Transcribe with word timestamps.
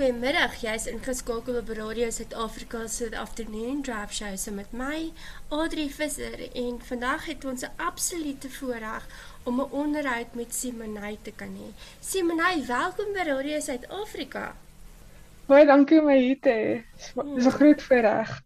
Goeiemiddag. 0.00 0.54
Jy's 0.62 0.86
ingeskakel 0.88 1.58
op 1.58 1.68
Radio 1.76 2.06
Suid-Afrika 2.10 2.86
se 2.88 3.10
Afternoon 3.18 3.82
Drive 3.82 4.14
Show 4.14 4.36
so 4.36 4.52
met 4.52 4.72
my, 4.72 5.10
Adri 5.52 5.90
Visser, 5.92 6.40
en 6.56 6.78
vandag 6.80 7.26
het 7.26 7.44
ons 7.44 7.62
'n 7.62 7.74
absolute 7.76 8.50
voorreg 8.50 9.04
om 9.44 9.60
'n 9.60 9.68
onderhoud 9.70 10.34
met 10.34 10.54
Simonay 10.54 11.18
te 11.22 11.32
kan 11.36 11.52
hê. 11.52 11.68
Simonay, 12.00 12.66
welkom 12.66 13.12
by 13.12 13.28
Radio 13.28 13.60
Suid-Afrika. 13.60 14.56
Baie 15.46 15.66
dankie 15.66 16.00
om 16.00 16.06
my 16.06 16.18
hier 16.18 16.40
te 16.40 16.50
hê. 16.50 16.82
Dis 17.34 17.46
'n 17.46 17.50
groot 17.50 17.82
voorreg. 17.82 18.42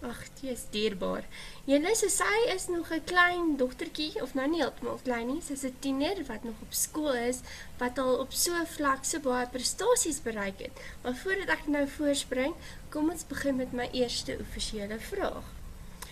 Ag, 0.00 0.20
jy 0.40 0.54
is 0.54 0.62
dierbaar. 0.72 1.26
Julle 1.68 1.90
sê 2.00 2.08
sy 2.08 2.36
is 2.54 2.68
nog 2.72 2.88
'n 2.90 3.04
klein 3.04 3.56
dogtertjie 3.60 4.22
of 4.24 4.32
nou 4.34 4.46
nie 4.48 4.62
heeltemal 4.62 5.00
klein 5.04 5.26
nie, 5.28 5.42
sy's 5.42 5.64
'n 5.64 5.76
tiener 5.80 6.24
wat 6.28 6.44
nog 6.44 6.62
op 6.62 6.72
skool 6.72 7.12
is, 7.12 7.40
wat 7.78 7.98
al 7.98 8.14
op 8.24 8.32
so 8.32 8.64
vlak 8.76 9.04
so 9.04 9.18
baie 9.20 9.46
prestasies 9.46 10.20
bereik 10.22 10.58
het. 10.58 10.72
Maar 11.02 11.16
voordat 11.22 11.48
ek 11.48 11.66
nou 11.66 11.86
voorspring, 11.88 12.54
kom 12.88 13.10
ons 13.10 13.26
begin 13.28 13.56
met 13.56 13.72
my 13.72 13.88
eerste 13.92 14.38
offisiële 14.40 14.98
vraag. 14.98 15.44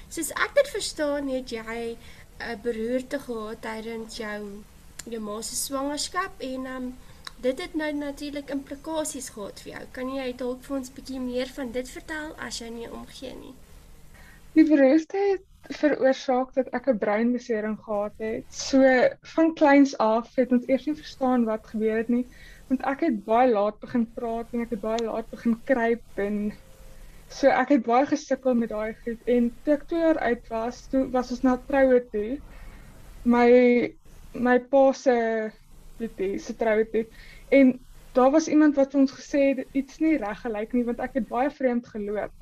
Soos 0.08 0.30
ek 0.30 0.54
dit 0.54 0.68
verstaan, 0.68 1.28
het 1.28 1.50
jy 1.50 1.96
'n 2.40 2.60
beroerte 2.62 3.18
gehad 3.18 3.62
tydens 3.62 4.16
jou 4.16 4.64
jou 5.04 5.20
ma 5.20 5.40
se 5.42 5.56
swangerskap 5.56 6.40
en 6.40 6.66
um, 6.66 6.98
dit 7.40 7.60
het 7.60 7.74
nou 7.74 7.92
natuurlik 7.92 8.50
implikasies 8.50 9.28
gehad 9.28 9.60
vir 9.60 9.72
jou. 9.72 9.84
Kan 9.92 10.14
jy 10.14 10.36
dalk 10.36 10.62
vir 10.62 10.76
ons 10.76 10.88
'n 10.90 10.94
bietjie 10.94 11.20
meer 11.20 11.48
van 11.48 11.72
dit 11.72 11.88
vertel 11.88 12.34
as 12.36 12.58
jy 12.58 12.68
nie 12.68 12.90
omgee 12.90 13.34
nie? 13.34 13.54
Die 14.54 14.64
beroerte 14.68 15.18
het 15.18 15.76
veroorsaak 15.76 16.54
dat 16.56 16.68
ek 16.76 16.86
'n 16.88 16.98
breinbesering 16.98 17.76
gehad 17.84 18.14
het. 18.18 18.44
So 18.48 18.80
van 19.34 19.54
kleins 19.54 19.96
af 19.98 20.34
het 20.36 20.52
ons 20.52 20.68
eers 20.68 20.86
nie 20.86 20.94
verstaan 20.94 21.44
wat 21.44 21.66
gebeur 21.66 21.96
het 21.96 22.08
nie, 22.08 22.26
want 22.68 22.82
ek 22.82 23.00
het 23.00 23.24
baie 23.24 23.50
laat 23.52 23.80
begin 23.80 24.06
praat 24.14 24.46
en 24.52 24.64
ek 24.64 24.70
het 24.76 24.80
baie 24.80 25.04
laat 25.04 25.30
begin 25.30 25.56
kruip 25.64 26.22
en 26.24 26.52
so 27.28 27.48
ek 27.48 27.68
het 27.68 27.84
baie 27.84 28.06
gesukkel 28.06 28.54
met 28.54 28.72
daai 28.72 28.94
goed 29.04 29.28
en 29.28 29.50
toe 29.64 29.74
ek 29.74 29.86
2 29.88 30.00
jaar 30.00 30.20
oud 30.30 30.48
was, 30.48 30.86
toe 30.88 31.04
was 31.12 31.30
ons 31.30 31.42
na 31.42 31.56
troue 31.68 32.00
toe. 32.12 32.38
My 33.24 33.92
my 34.34 34.58
pa 34.58 34.92
se 34.92 35.50
dit 35.98 36.40
se 36.40 36.56
troue 36.56 36.88
toe 36.92 37.04
en 37.48 37.78
daar 38.12 38.30
was 38.30 38.48
iemand 38.48 38.76
wat 38.76 38.94
ons 38.94 39.12
gesê 39.12 39.52
het 39.52 39.66
iets 39.72 39.98
nie 40.00 40.16
reg 40.16 40.40
gelyk 40.40 40.72
nie 40.72 40.84
want 40.84 41.00
ek 41.00 41.20
het 41.20 41.28
baie 41.28 41.50
vreemd 41.50 41.86
geloop 41.86 42.32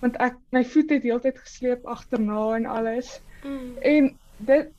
want 0.00 0.16
ek 0.22 0.38
my 0.54 0.62
voet 0.64 0.90
het 0.94 1.06
heeltyd 1.06 1.38
gesleep 1.38 1.86
agterna 1.86 2.42
en 2.56 2.66
alles. 2.66 3.20
Mm. 3.44 3.76
En 3.80 4.10
dit 4.50 4.72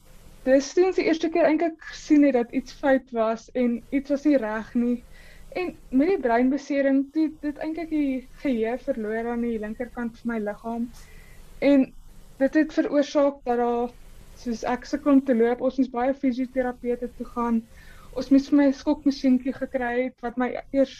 dis 0.47 0.73
toe 0.73 0.91
die 0.95 1.07
eerste 1.09 1.29
keer 1.33 1.47
eintlik 1.49 1.81
gesien 1.91 2.23
het 2.23 2.37
dat 2.37 2.53
iets 2.55 2.75
fout 2.79 3.11
was 3.15 3.49
en 3.51 3.81
iets 3.89 4.13
was 4.13 4.23
nie 4.29 4.37
reg 4.39 4.73
nie. 4.73 4.97
En 5.59 5.73
met 5.89 6.11
die 6.13 6.19
breinbesering 6.23 7.05
toe 7.13 7.29
dit 7.41 7.57
eintlik 7.63 7.89
die 7.89 8.27
geheue 8.43 8.77
verloor 8.85 9.31
aan 9.33 9.43
die 9.43 9.59
linkerkant 9.59 10.19
van 10.21 10.33
my 10.33 10.39
liggaam. 10.43 10.89
En 11.59 11.87
dit 12.37 12.59
het 12.61 12.73
veroorsaak 12.73 13.41
dat 13.49 13.57
daar 13.57 13.93
soos 14.37 14.63
ek 14.69 14.85
sukkel 14.85 15.17
om 15.17 15.23
te 15.25 15.35
loop, 15.35 15.63
ons 15.65 15.79
moes 15.81 15.91
baie 15.91 16.13
fisioterapeute 16.13 17.09
toe 17.17 17.27
gaan. 17.33 17.61
Ons 18.17 18.29
moes 18.33 18.49
vir 18.51 18.59
my 18.59 18.67
skokmasjienkie 18.73 19.55
gekry 19.55 19.93
het 20.03 20.25
wat 20.25 20.37
my 20.37 20.51
eers 20.75 20.95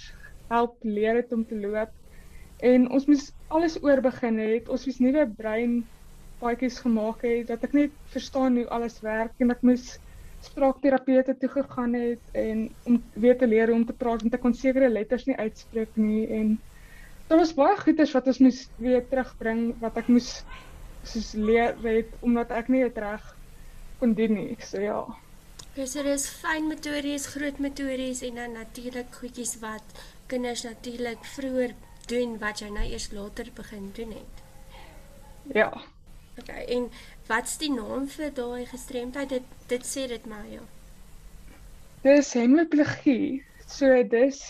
help 0.49 0.77
leer 0.83 1.21
het 1.21 1.33
om 1.35 1.45
te 1.45 1.59
loop. 1.59 1.93
En 2.65 2.89
ons 2.89 3.05
moes 3.05 3.31
alles 3.53 3.77
oor 3.83 4.01
begin 4.01 4.39
het. 4.41 4.69
Ons 4.69 4.85
moes 4.89 4.99
nuwe 5.03 5.27
brein 5.37 5.83
paadjies 6.41 6.79
gemaak 6.83 7.23
het 7.25 7.47
dat 7.49 7.63
ek 7.65 7.73
net 7.73 7.93
verstaan 8.13 8.57
hoe 8.59 8.67
alles 8.73 8.99
werk 9.05 9.33
en 9.41 9.53
ek 9.53 9.63
moes 9.65 9.97
spraakterapeute 10.45 11.33
toe 11.41 11.49
gegaan 11.49 11.95
het 11.97 12.37
en 12.37 12.67
om 12.85 12.99
weer 13.17 13.37
te 13.37 13.47
leer 13.49 13.73
om 13.73 13.85
te 13.85 13.95
praat 13.97 14.21
want 14.21 14.37
ek 14.37 14.43
kon 14.43 14.53
sekere 14.53 14.89
letters 14.89 15.25
nie 15.25 15.37
uitspreek 15.37 15.97
nie 15.97 16.27
en 16.39 16.51
daar 17.27 17.41
was 17.41 17.55
baie 17.57 17.77
goeders 17.81 18.13
wat 18.13 18.29
ons 18.29 18.41
moes 18.45 18.59
weer 18.77 19.01
terugbring 19.09 19.63
wat 19.81 19.97
ek 19.97 20.11
moes 20.13 20.29
soos 21.07 21.33
leer 21.33 21.73
weet 21.81 22.13
omdat 22.21 22.53
ek 22.53 22.69
nie 22.69 22.83
dit 22.85 23.01
reg 23.01 23.33
kon 23.97 24.13
doen 24.13 24.35
nie. 24.37 24.51
So 24.61 24.81
ja. 24.81 24.99
Dis 25.73 25.95
er 25.97 26.05
is 26.09 26.27
fyn 26.29 26.67
metories, 26.69 27.27
groot 27.33 27.59
metories 27.61 28.21
en 28.25 28.37
dan 28.41 28.55
natuurlik 28.57 29.09
goedjies 29.21 29.57
wat 29.63 30.01
kinders 30.29 30.65
natuurlik 30.67 31.25
vroeër 31.33 31.73
doen 32.11 32.37
wat 32.41 32.63
jy 32.63 32.69
nou 32.73 32.85
eers 32.87 33.11
later 33.11 33.51
begin 33.55 33.91
doen 33.97 34.11
het. 34.11 34.43
Ja. 35.55 35.69
OK, 36.37 36.49
en 36.49 36.89
wat's 37.27 37.57
die 37.57 37.71
naam 37.73 38.07
vir 38.13 38.33
daai 38.33 38.65
gestremdheid? 38.69 39.29
Dit 39.29 39.53
dit 39.67 39.85
sê 39.85 40.07
dit 40.07 40.25
maar 40.25 40.45
ja. 40.51 40.63
Dis 42.05 42.33
hemiplegie. 42.37 43.43
So 43.67 44.03
dis 44.03 44.41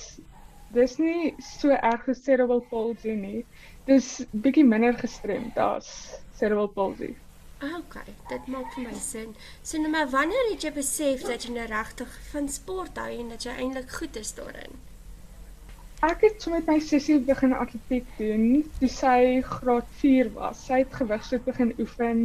dis 0.76 0.98
nie 1.02 1.34
so 1.42 1.74
erg 1.74 2.10
as 2.12 2.24
cerebral 2.26 2.66
palsy 2.72 3.16
nie. 3.18 3.46
Dis 3.88 4.10
bietjie 4.32 4.66
minder 4.68 4.98
gestremd 5.00 5.58
as 5.58 5.88
cerebral 6.36 6.70
palsy. 6.76 7.14
Ah, 7.64 7.80
OK, 7.80 7.96
dit 8.30 8.50
maak 8.54 8.68
vir 8.76 8.84
my 8.86 8.98
sin. 9.02 9.32
So 9.64 9.80
nou 9.82 9.90
maar 9.90 10.12
wanneer 10.14 10.52
het 10.52 10.68
jy 10.68 10.74
besef 10.76 11.24
dat 11.26 11.48
jy 11.48 11.56
nou 11.56 11.66
regtig 11.72 12.20
van 12.32 12.50
sport 12.54 13.00
hou 13.02 13.10
en 13.16 13.32
dat 13.34 13.48
jy 13.48 13.56
eintlik 13.58 13.96
goed 14.02 14.20
is 14.20 14.36
daarin? 14.38 14.78
Ek 16.06 16.22
het 16.22 16.42
so 16.44 16.52
met 16.54 16.68
my 16.70 16.78
sussie 16.78 17.16
begin 17.26 17.56
atletiek 17.58 18.10
doen 18.20 18.60
toe 18.78 18.90
sy 18.94 19.42
graad 19.42 19.88
4 19.98 20.28
was. 20.36 20.60
Sy 20.68 20.84
het 20.84 20.94
gewigsit 20.94 21.46
begin 21.48 21.72
oefen 21.82 22.20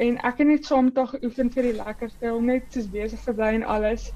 en 0.00 0.16
ek 0.24 0.40
het 0.40 0.48
net 0.48 0.64
saam 0.64 0.88
met 0.88 0.96
haar 0.96 1.10
geoefen 1.10 1.50
vir 1.52 1.68
die 1.68 1.74
lekkerste 1.76 2.32
om 2.32 2.48
net 2.48 2.72
soos 2.72 2.88
besig 2.94 3.20
te 3.20 3.34
bly 3.36 3.50
en 3.58 3.66
alles. 3.74 4.06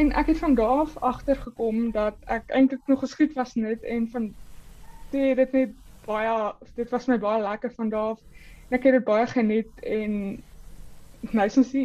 En 0.00 0.14
ek 0.16 0.32
het 0.32 0.40
van 0.40 0.56
daar 0.56 0.80
af 0.86 0.96
agtergekom 1.12 1.90
dat 1.92 2.16
ek 2.24 2.48
eintlik 2.56 2.80
nog 2.88 3.04
geskied 3.04 3.36
was 3.36 3.52
net 3.60 3.84
en 3.84 4.08
van 4.14 4.30
dit 5.12 5.36
het 5.36 5.52
net 5.52 5.76
baie 6.08 6.32
dit 6.80 6.88
was 6.96 7.10
my 7.12 7.18
baie 7.20 7.42
lekker 7.44 7.74
van 7.76 7.92
daar 7.92 8.14
af. 8.14 8.24
Ek 8.72 8.88
het 8.88 8.96
dit 8.96 9.04
baie 9.04 9.28
geniet 9.28 9.84
en 9.84 10.16
nou 11.36 11.48
sien 11.52 11.68
sy 11.68 11.84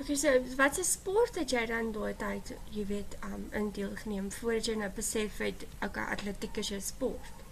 Okay, 0.00 0.16
so 0.16 0.28
wat 0.56 0.74
se 0.74 0.84
sport 0.84 1.36
het 1.36 1.52
jy 1.52 1.66
dan 1.68 1.90
daai 1.92 2.14
tyd, 2.16 2.54
jy 2.72 2.86
weet, 2.88 3.16
um 3.26 3.42
in 3.52 3.66
deel 3.76 3.90
geneem 4.00 4.30
voordat 4.32 4.70
jy 4.70 4.76
nou 4.80 4.88
besef 4.96 5.40
het 5.44 5.66
okay, 5.84 6.06
atletiek 6.14 6.56
is 6.62 6.70
jou 6.72 6.80
sport? 6.80 7.42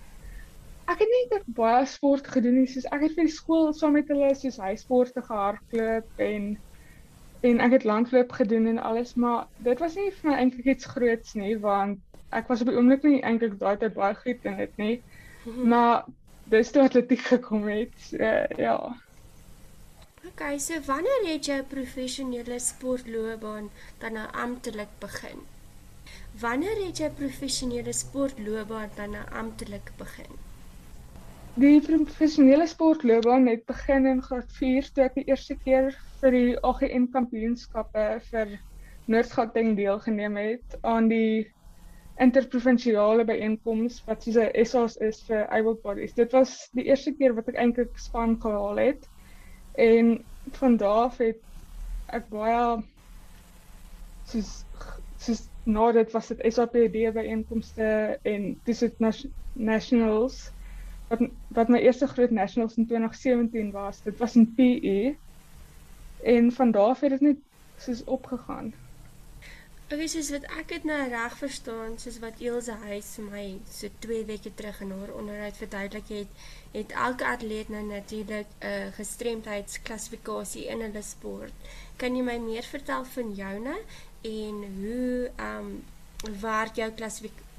Ek 0.89 1.03
het 1.05 1.11
net 1.13 1.51
baie 1.59 1.83
sport 1.87 2.31
gedoen, 2.33 2.63
soos 2.65 2.87
ek 2.89 3.05
het 3.05 3.17
vir 3.19 3.29
die 3.29 3.35
skool 3.35 3.75
saam 3.77 3.99
met 3.99 4.09
hulle 4.09 4.31
soos 4.41 4.57
huissporte 4.65 5.25
gehardloop 5.27 6.23
en 6.29 6.55
en 7.47 7.61
ek 7.63 7.77
het 7.77 7.85
landloop 7.87 8.33
gedoen 8.35 8.67
en 8.73 8.81
alles, 8.83 9.13
maar 9.15 9.45
dit 9.67 9.79
was 9.85 9.99
nie 10.01 10.09
vir 10.11 10.31
my 10.31 10.39
eintlik 10.41 10.73
iets 10.73 10.89
groots 10.95 11.37
nie, 11.39 11.53
want 11.63 12.01
ek 12.35 12.49
was 12.49 12.65
op 12.65 12.73
die 12.73 12.79
oomblik 12.81 13.05
nie 13.05 13.21
eintlik 13.29 13.59
daai 13.61 13.77
tyd 13.83 13.95
baie 13.99 14.17
goed 14.25 14.49
in 14.49 14.57
dit 14.65 14.81
nie. 14.81 14.97
Mhm. 15.45 15.69
Maar 15.69 16.09
dis 16.51 16.73
toe 16.73 16.83
atletiek 16.89 17.23
gekom 17.29 17.69
het. 17.69 17.93
So, 18.09 18.33
ja. 18.57 18.79
Okay, 20.27 20.59
so 20.59 20.75
wanneer 20.87 21.21
het 21.31 21.47
jy 21.47 21.57
'n 21.63 21.67
professionele 21.71 22.59
sportloopbaan 22.59 23.71
dan 23.99 24.13
nou 24.13 24.27
amptelik 24.45 24.91
begin? 24.99 25.43
Wanneer 26.41 26.79
het 26.87 26.99
jy 26.99 27.07
'n 27.07 27.15
professionele 27.15 27.93
sportloopbaan 27.93 28.91
dan 28.97 29.11
nou 29.11 29.25
amptelik 29.31 29.93
begin? 29.97 30.33
Die 31.55 31.81
professionele 31.81 32.67
sportloopbaan 32.67 33.47
het 33.47 33.65
begin 33.67 34.07
in 34.07 34.23
graad 34.23 34.53
4 34.57 34.93
toe 34.93 35.05
ek 35.05 35.15
die 35.15 35.25
eerste 35.31 35.57
keer 35.65 35.95
vir 36.21 36.31
die 36.31 36.57
AGN 36.71 37.07
kampioenskappe 37.13 38.07
vir 38.31 38.59
Noord-Gauteng 39.07 39.77
deelgeneem 39.77 40.37
het 40.37 40.79
aan 40.83 41.09
die 41.09 41.47
interprovinsiale 42.19 43.25
byeenkoms 43.25 44.03
wat 44.07 44.23
soos 44.23 44.37
'n 44.43 44.65
SA's 44.65 44.97
is 44.97 45.23
vir 45.29 45.47
able 45.47 45.79
bodies. 45.87 46.15
Dit 46.15 46.33
was 46.33 46.71
die 46.73 46.85
eerste 46.91 47.13
keer 47.13 47.35
wat 47.35 47.49
ek 47.49 47.55
eintlik 47.55 47.95
span 47.99 48.41
gehaal 48.41 48.83
het. 48.83 49.09
En 49.79 50.25
van 50.51 50.77
daar 50.77 51.13
het 51.19 51.39
ek 52.19 52.25
baie 52.33 52.63
soos 54.31 54.51
soos 55.23 55.43
nou 55.69 55.93
dit 55.93 56.13
was 56.17 56.31
dit 56.33 56.41
SAPD 56.55 56.97
by 57.15 57.25
inkomste 57.35 57.87
en 58.33 58.49
dis 58.67 58.83
dit 58.85 58.99
nationals 59.53 60.39
wat 61.13 61.23
wat 61.61 61.71
my 61.73 61.81
eerste 61.85 62.09
groot 62.11 62.31
nationals 62.31 62.77
in 62.77 62.87
2017 62.91 63.71
was. 63.73 64.03
Dit 64.03 64.19
was 64.19 64.37
in 64.37 64.49
PE. 64.55 65.15
En 66.23 66.53
van 66.53 66.71
daar 66.71 66.97
het 67.01 67.11
dit 67.17 67.21
net 67.21 67.39
soos 67.77 68.05
opgegaan. 68.05 68.73
Okay, 69.89 70.05
soos 70.13 70.29
wat 70.35 70.45
ek 70.61 70.67
dit 70.69 70.85
nou 70.85 70.97
reg 71.09 71.35
verstaan, 71.41 71.95
soos 71.97 72.19
wat 72.21 72.43
Elsje 72.45 72.75
Huys 72.83 73.07
vir 73.17 73.25
my 73.25 73.45
so 73.73 73.89
2 74.05 74.27
weke 74.29 74.51
terug 74.59 74.83
in 74.85 74.91
haar 74.93 75.13
onderhoud 75.17 75.57
verduidelik 75.57 76.11
het, 76.13 76.43
het 76.75 76.93
elke 77.05 77.25
atleet 77.25 77.71
nou 77.73 77.81
natuurlik 77.87 78.51
'n 78.59 78.67
uh, 78.69 78.91
gestremdheidsklassifikasie 78.99 80.67
in 80.75 80.85
hulle 80.85 81.03
sport. 81.13 81.73
Kan 81.97 82.21
jy 82.21 82.27
my 82.27 82.37
meer 82.37 82.69
vertel 82.69 83.09
van 83.15 83.33
joune 83.41 83.79
en 84.35 84.61
hoe 84.77 85.31
ehm 85.37 85.73
um, 85.73 86.37
werk 86.45 86.77
jou 86.77 86.93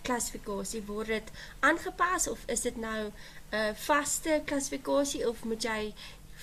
klassifikasie? 0.06 0.86
Word 0.86 1.08
dit 1.08 1.32
aangepas 1.66 2.28
of 2.28 2.44
is 2.46 2.62
dit 2.62 2.78
nou 2.78 3.08
'n 3.08 3.14
uh, 3.58 3.74
vaste 3.90 4.42
klassifikasie 4.46 5.26
of 5.30 5.44
moet 5.44 5.64
jy 5.64 5.94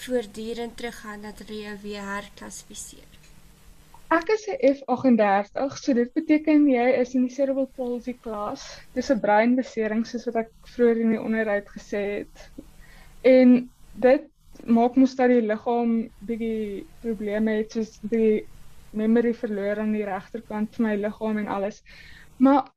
voortdurend 0.03 0.77
teruggaan 0.77 1.23
dat 1.23 1.47
jou 1.47 1.79
weer 1.83 2.03
herklassifiseer? 2.03 3.16
Ek 4.07 4.29
is 4.31 4.45
'n 4.47 4.59
F38, 4.63 5.79
so 5.83 5.93
dit 5.99 6.13
beteken 6.15 6.69
jy 6.71 6.85
is 6.95 7.15
in 7.19 7.25
die 7.27 7.35
cerebral 7.35 7.67
palsy 7.75 8.13
klas. 8.23 8.63
Dis 8.95 9.11
'n 9.11 9.19
breinbesering 9.19 10.05
soos 10.07 10.27
wat 10.29 10.37
ek 10.45 10.51
vroeër 10.75 11.01
in 11.03 11.15
die 11.15 11.23
onderhoud 11.23 11.67
gesê 11.75 12.03
het. 12.23 12.45
En 13.27 13.69
dit 14.05 14.29
maak 14.77 14.95
mos 14.95 15.17
dat 15.19 15.33
die 15.35 15.43
liggaam 15.43 15.97
bietjie 16.29 16.87
probleme 17.03 17.57
het 17.59 17.75
soos 17.75 17.99
die 18.13 18.47
memory 18.95 19.33
verloor 19.35 19.81
aan 19.83 19.93
die 19.93 20.07
regterkant 20.07 20.79
van 20.79 20.87
my 20.87 20.95
liggaam 21.03 21.39
en 21.43 21.51
alles. 21.57 21.83
Maar 22.39 22.71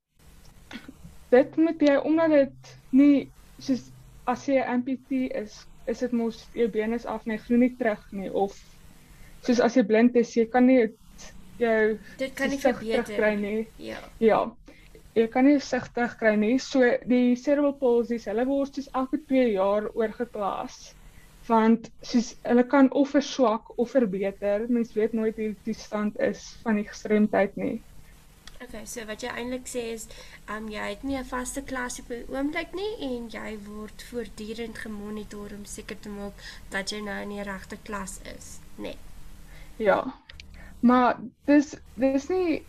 dit 1.30 1.58
moet 1.58 1.82
jy 1.82 1.98
omdat 2.10 2.34
dit 2.40 2.78
nie 2.90 3.30
soos 3.60 3.92
as 4.26 4.48
jy 4.48 4.58
'n 4.58 4.72
amputee 4.80 5.30
is, 5.44 5.68
is 5.86 6.00
dit 6.00 6.12
mos 6.12 6.48
jou 6.54 6.68
been 6.68 6.94
is 6.94 7.06
af, 7.06 7.26
nee, 7.26 7.38
groei 7.38 7.60
nie 7.60 7.76
terug 7.78 8.02
nie 8.12 8.34
of 8.34 8.58
soos 9.46 9.60
as 9.60 9.78
jy 9.78 9.84
blind 9.84 10.16
is, 10.16 10.34
jy 10.34 10.50
kan 10.50 10.66
nie 10.66 10.90
jou 11.60 11.98
dit 12.18 12.34
kan 12.34 12.50
nie 12.50 12.60
verbeter 12.60 13.16
kry 13.16 13.34
nie. 13.40 13.68
Ja. 13.78 14.00
Ja. 14.18 14.40
Jy 15.16 15.28
kan 15.34 15.46
nie 15.46 15.60
sig 15.60 15.90
terugkry 15.96 16.36
nie. 16.40 16.58
So 16.60 16.86
die 17.10 17.36
cerebral 17.36 17.76
palsy, 17.82 18.20
hulle 18.26 18.46
word 18.48 18.78
soos 18.78 18.90
elke 18.94 19.20
2 19.32 19.52
jaar 19.56 19.90
oorgeklas 19.94 20.94
want 21.50 21.88
soos 22.06 22.36
hulle 22.46 22.64
kan 22.70 22.92
of 22.94 23.10
verswak 23.16 23.72
of 23.82 23.92
verbeter. 23.96 24.66
Mens 24.70 24.94
weet 24.94 25.14
nooit 25.18 25.38
hoe 25.42 25.54
die 25.66 25.78
stand 25.78 26.20
is 26.20 26.44
van 26.64 26.78
die 26.78 26.86
gestremdheid 26.88 27.56
nie. 27.58 27.80
Okay, 28.60 28.84
so 28.84 29.06
wat 29.08 29.24
jy 29.24 29.32
eintlik 29.32 29.70
sê 29.72 29.86
is, 29.96 30.06
um 30.52 30.68
jy 30.70 30.90
het 30.92 31.04
nie 31.08 31.18
'n 31.18 31.26
vaste 31.26 31.62
klas 31.64 32.00
op 32.02 32.10
'n 32.12 32.26
oomblik 32.36 32.74
nie 32.76 32.92
en 33.08 33.30
jy 33.32 33.58
word 33.66 34.04
voortdurend 34.12 34.78
gemonitor 34.78 35.56
om 35.58 35.66
seker 35.66 36.00
te 36.00 36.10
maak 36.10 36.34
dat 36.70 36.92
jy 36.92 37.00
nou 37.02 37.22
in 37.22 37.30
die 37.30 37.44
regte 37.44 37.78
klas 37.84 38.20
is, 38.36 38.60
nê? 38.78 38.82
Nee. 38.84 38.98
Ja. 39.78 40.14
Maar 40.82 41.20
dis 41.50 41.74
dis 42.00 42.28
nie 42.30 42.60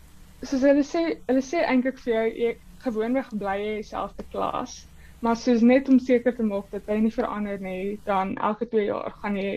soos 0.43 0.63
hulle 0.67 0.83
sê, 0.83 1.01
hulle 1.29 1.43
sê 1.45 1.61
eintlik 1.63 1.99
vir 2.03 2.13
jou 2.13 2.23
jy 2.43 2.51
gewoonweg 2.85 3.29
bly 3.43 3.55
jy 3.61 3.73
dieselfde 3.79 4.25
klas, 4.33 4.73
maar 5.21 5.37
soos 5.39 5.61
net 5.61 5.89
om 5.93 5.99
seker 6.01 6.35
te 6.35 6.43
maak 6.43 6.71
dat 6.75 6.89
hy 6.91 6.97
nie 7.05 7.13
verander 7.15 7.61
nie, 7.61 7.99
dan 8.09 8.33
elke 8.49 8.67
2 8.73 8.87
jaar 8.89 9.13
gaan 9.21 9.37
jy 9.39 9.51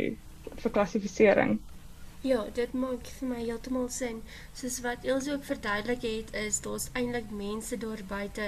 vir 0.62 0.74
klassifisering. 0.76 1.56
Ja, 2.24 2.38
dit 2.56 2.72
maak 2.72 3.08
vir 3.18 3.28
my 3.28 3.38
heeltemal 3.42 3.90
sin. 3.92 4.22
Soos 4.56 4.78
wat 4.84 5.02
Elsje 5.04 5.34
ook 5.34 5.42
verduidelik 5.44 6.06
het, 6.08 6.30
is 6.42 6.60
daar's 6.64 6.86
eintlik 6.96 7.28
mense 7.40 7.76
daar 7.82 8.00
buite 8.12 8.46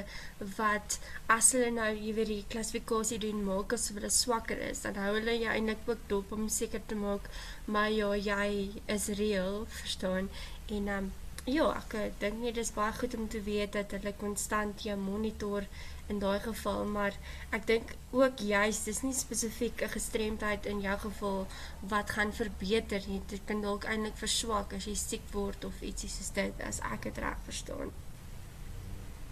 wat 0.56 0.96
as 1.34 1.50
hulle 1.52 1.68
nou 1.74 1.90
jy 1.90 2.14
weet 2.16 2.30
die 2.30 2.46
klassifikasie 2.54 3.20
doen 3.26 3.44
maak 3.44 3.76
as 3.76 3.90
hulle 3.92 4.08
swakker 4.20 4.64
is, 4.70 4.80
dan 4.86 4.96
hou 5.02 5.12
hulle 5.18 5.36
jou 5.42 5.52
eintlik 5.52 5.84
ook 5.92 6.08
dop 6.14 6.32
om 6.38 6.48
seker 6.56 6.86
te 6.88 6.96
maak 7.02 7.28
maar 7.66 7.92
ja, 7.92 8.14
jy 8.16 8.80
is 8.96 9.10
reël, 9.20 9.66
verstaan? 9.82 10.32
En 10.72 10.92
um 10.96 11.12
ja, 11.46 11.66
ek 11.78 12.18
dink 12.20 12.40
nie 12.42 12.52
dis 12.52 12.72
baie 12.74 12.92
goed 12.92 13.14
om 13.14 13.28
te 13.30 13.40
weet 13.46 13.76
dat 13.78 13.92
hulle 13.94 14.12
konstant 14.18 14.82
jou 14.82 14.96
monitor 14.98 15.66
in 16.10 16.18
daai 16.22 16.38
geval, 16.42 16.84
maar 16.90 17.14
ek 17.54 17.66
dink 17.66 17.92
ook 18.14 18.42
juist 18.48 18.86
dis 18.86 19.02
nie 19.02 19.14
spesifiek 19.14 19.82
'n 19.82 19.94
gestremdheid 19.94 20.66
in 20.66 20.80
jou 20.80 20.96
geval 21.04 21.46
wat 21.92 22.10
gaan 22.10 22.32
verbeter 22.32 23.02
nie. 23.06 23.20
Dit 23.26 23.40
kan 23.46 23.62
dalk 23.62 23.84
eintlik 23.84 24.16
verswak 24.16 24.72
as 24.72 24.86
jy 24.86 24.94
siek 24.94 25.26
word 25.32 25.64
of 25.64 25.82
ietsie 25.82 26.10
soos 26.10 26.30
dit 26.30 26.60
as 26.60 26.80
ek 26.80 27.02
dit 27.02 27.18
reg 27.18 27.38
verstaan. 27.44 27.90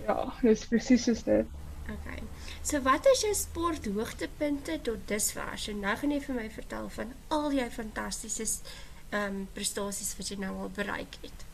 Ja, 0.07 0.35
dis 0.43 0.67
presies 0.67 1.05
so 1.05 1.15
dit. 1.25 1.47
Okay. 1.85 2.23
So 2.63 2.81
wat 2.81 3.07
is 3.07 3.21
jou 3.21 3.35
sport 3.35 3.87
hoogtepunte 3.87 4.81
tot 4.83 5.09
dusver? 5.09 5.59
So 5.59 5.73
nou 5.73 5.97
gaan 5.97 6.11
jy 6.11 6.21
vir 6.21 6.35
my 6.35 6.51
vertel 6.51 6.89
van 6.89 7.13
al 7.29 7.53
jou 7.53 7.71
fantastiese 7.71 8.47
ehm 9.11 9.35
um, 9.35 9.49
prestasies 9.53 10.17
wat 10.17 10.29
jy 10.29 10.37
nou 10.37 10.55
al 10.59 10.71
bereik 10.75 11.19
het. 11.23 11.45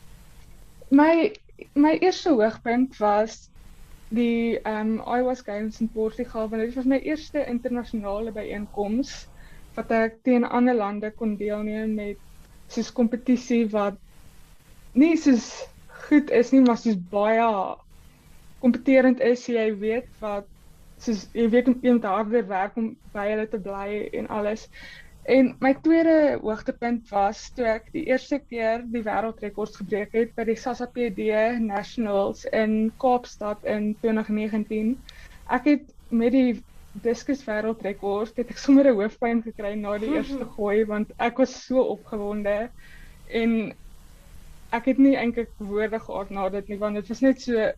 My 0.91 1.31
my 1.73 1.93
eerste 2.03 2.29
hoogtepunt 2.35 2.97
was 2.99 3.35
die 4.11 4.59
ehm 4.59 4.97
um, 4.99 5.03
Iowa 5.17 5.35
Games 5.35 5.79
in 5.79 5.89
Portugal 5.91 6.49
want 6.49 6.61
dit 6.65 6.73
was 6.75 6.85
my 6.85 6.99
eerste 6.99 7.45
internasionale 7.47 8.31
byeenkoms 8.35 9.13
wat 9.77 9.91
ek 9.95 10.17
teen 10.27 10.43
ander 10.43 10.75
lande 10.75 11.11
kon 11.15 11.37
deelneem 11.39 11.93
met 11.95 12.19
soos 12.67 12.91
kompetisie 12.97 13.61
wat 13.71 13.95
nie 15.03 15.15
soos 15.17 15.47
goed 16.09 16.33
is 16.41 16.51
nie 16.51 16.59
maar 16.65 16.81
soos 16.81 16.99
baie 17.15 17.47
kompeterend 18.65 19.23
is. 19.31 19.45
Jy 19.47 19.69
weet 19.85 20.09
wat 20.19 20.49
soos 21.01 21.23
jy 21.33 21.47
weet 21.55 21.71
om 21.71 21.79
iemand 21.81 22.03
harder 22.11 22.43
werk 22.51 22.75
om 22.77 22.91
by 23.15 23.29
hulle 23.31 23.47
te 23.49 23.61
bly 23.63 24.09
en 24.19 24.27
alles 24.27 24.67
En 25.29 25.55
my 25.59 25.73
tweede 25.81 26.39
hoogtepunt 26.41 27.09
was 27.13 27.43
toe 27.53 27.67
ek 27.75 27.91
die 27.93 28.07
eerste 28.09 28.39
keer 28.49 28.81
die 28.89 29.03
wêreldrekord 29.05 29.75
gebreek 29.77 30.15
het 30.17 30.31
by 30.37 30.47
die 30.49 30.57
SASAPD 30.57 31.21
Nationals 31.61 32.47
in 32.49 32.89
Kaapstad 33.01 33.61
in 33.69 33.91
2019. 34.01 34.95
Ek 35.53 35.69
het 35.69 35.93
met 36.09 36.33
die 36.33 36.63
diskus 37.05 37.45
wêreldrekord 37.45 38.33
het 38.41 38.49
ek 38.49 38.57
sommer 38.59 38.89
'n 38.89 38.97
hoofpyn 38.97 39.43
gekry 39.45 39.75
na 39.75 39.93
die 40.01 40.09
eerste 40.15 40.47
gooi 40.57 40.83
want 40.89 41.13
ek 41.19 41.37
was 41.37 41.53
so 41.67 41.85
opgewonde 41.93 42.57
en 43.29 43.53
ek 44.73 44.85
het 44.91 44.97
nie 44.97 45.15
eintlik 45.15 45.53
woorde 45.57 45.99
gehad 45.99 46.29
na 46.31 46.49
dit 46.49 46.67
nie 46.67 46.81
want 46.81 46.95
dit 46.95 47.07
was 47.07 47.21
net 47.21 47.41
so 47.41 47.71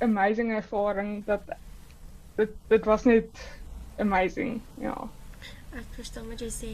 amazing 0.00 0.50
ervaring 0.56 1.24
dat 1.26 1.42
dit 2.36 2.50
dit 2.68 2.84
was 2.84 3.04
net 3.04 3.46
amazing 3.98 4.60
ja 4.80 4.96
Ek 5.70 5.86
verstaan 5.94 6.26
wat 6.30 6.42
jy 6.42 6.50
sê. 6.50 6.72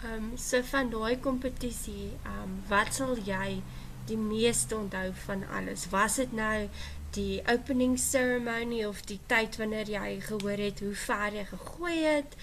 Ehm 0.00 0.30
um, 0.30 0.30
so 0.40 0.62
van 0.70 0.88
daai 0.92 1.18
kompetisie, 1.20 2.12
ehm 2.22 2.42
um, 2.46 2.54
wat 2.70 2.94
sal 2.96 3.18
jy 3.26 3.60
die 4.08 4.16
meeste 4.20 4.76
onthou 4.76 5.10
van 5.26 5.44
alles? 5.58 5.88
Was 5.92 6.16
dit 6.22 6.32
nou 6.32 6.68
die 7.16 7.42
opening 7.52 7.98
ceremony 7.98 8.84
of 8.86 9.02
die 9.10 9.18
tyd 9.26 9.58
wanneer 9.60 9.90
jy 9.90 10.20
gehoor 10.24 10.62
het 10.62 10.80
hoe 10.80 10.94
ver 10.94 11.36
jy 11.36 11.44
gegooi 11.50 11.96
het 12.04 12.36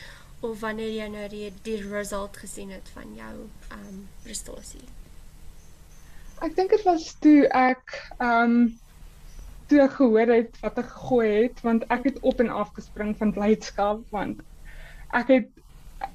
of 0.45 0.59
wanneer 0.61 0.91
jy 0.93 1.07
nou 1.11 1.27
die 1.31 1.49
die 1.65 1.79
result 1.87 2.37
gesien 2.37 2.73
het 2.75 2.93
van 2.93 3.15
jou 3.17 3.33
ehm 3.71 3.87
um, 3.89 4.01
prestasie? 4.23 4.85
Ek 6.45 6.53
dink 6.55 6.75
dit 6.75 6.83
was 6.85 7.13
toe 7.23 7.47
ek 7.49 7.95
ehm 8.19 8.43
um, 8.43 8.59
toe 9.67 9.81
ek 9.83 9.97
gehoor 9.97 10.29
het 10.31 10.61
wat 10.61 10.77
ek 10.79 10.91
gegooi 10.93 11.29
het 11.31 11.63
want 11.65 11.87
ek 11.91 12.05
het 12.11 12.19
op 12.21 12.39
en 12.43 12.53
af 12.61 12.69
gespring 12.75 13.15
van 13.19 13.33
blydskap 13.35 14.03
want 14.13 14.43
ek 15.17 15.33
het 15.33 15.56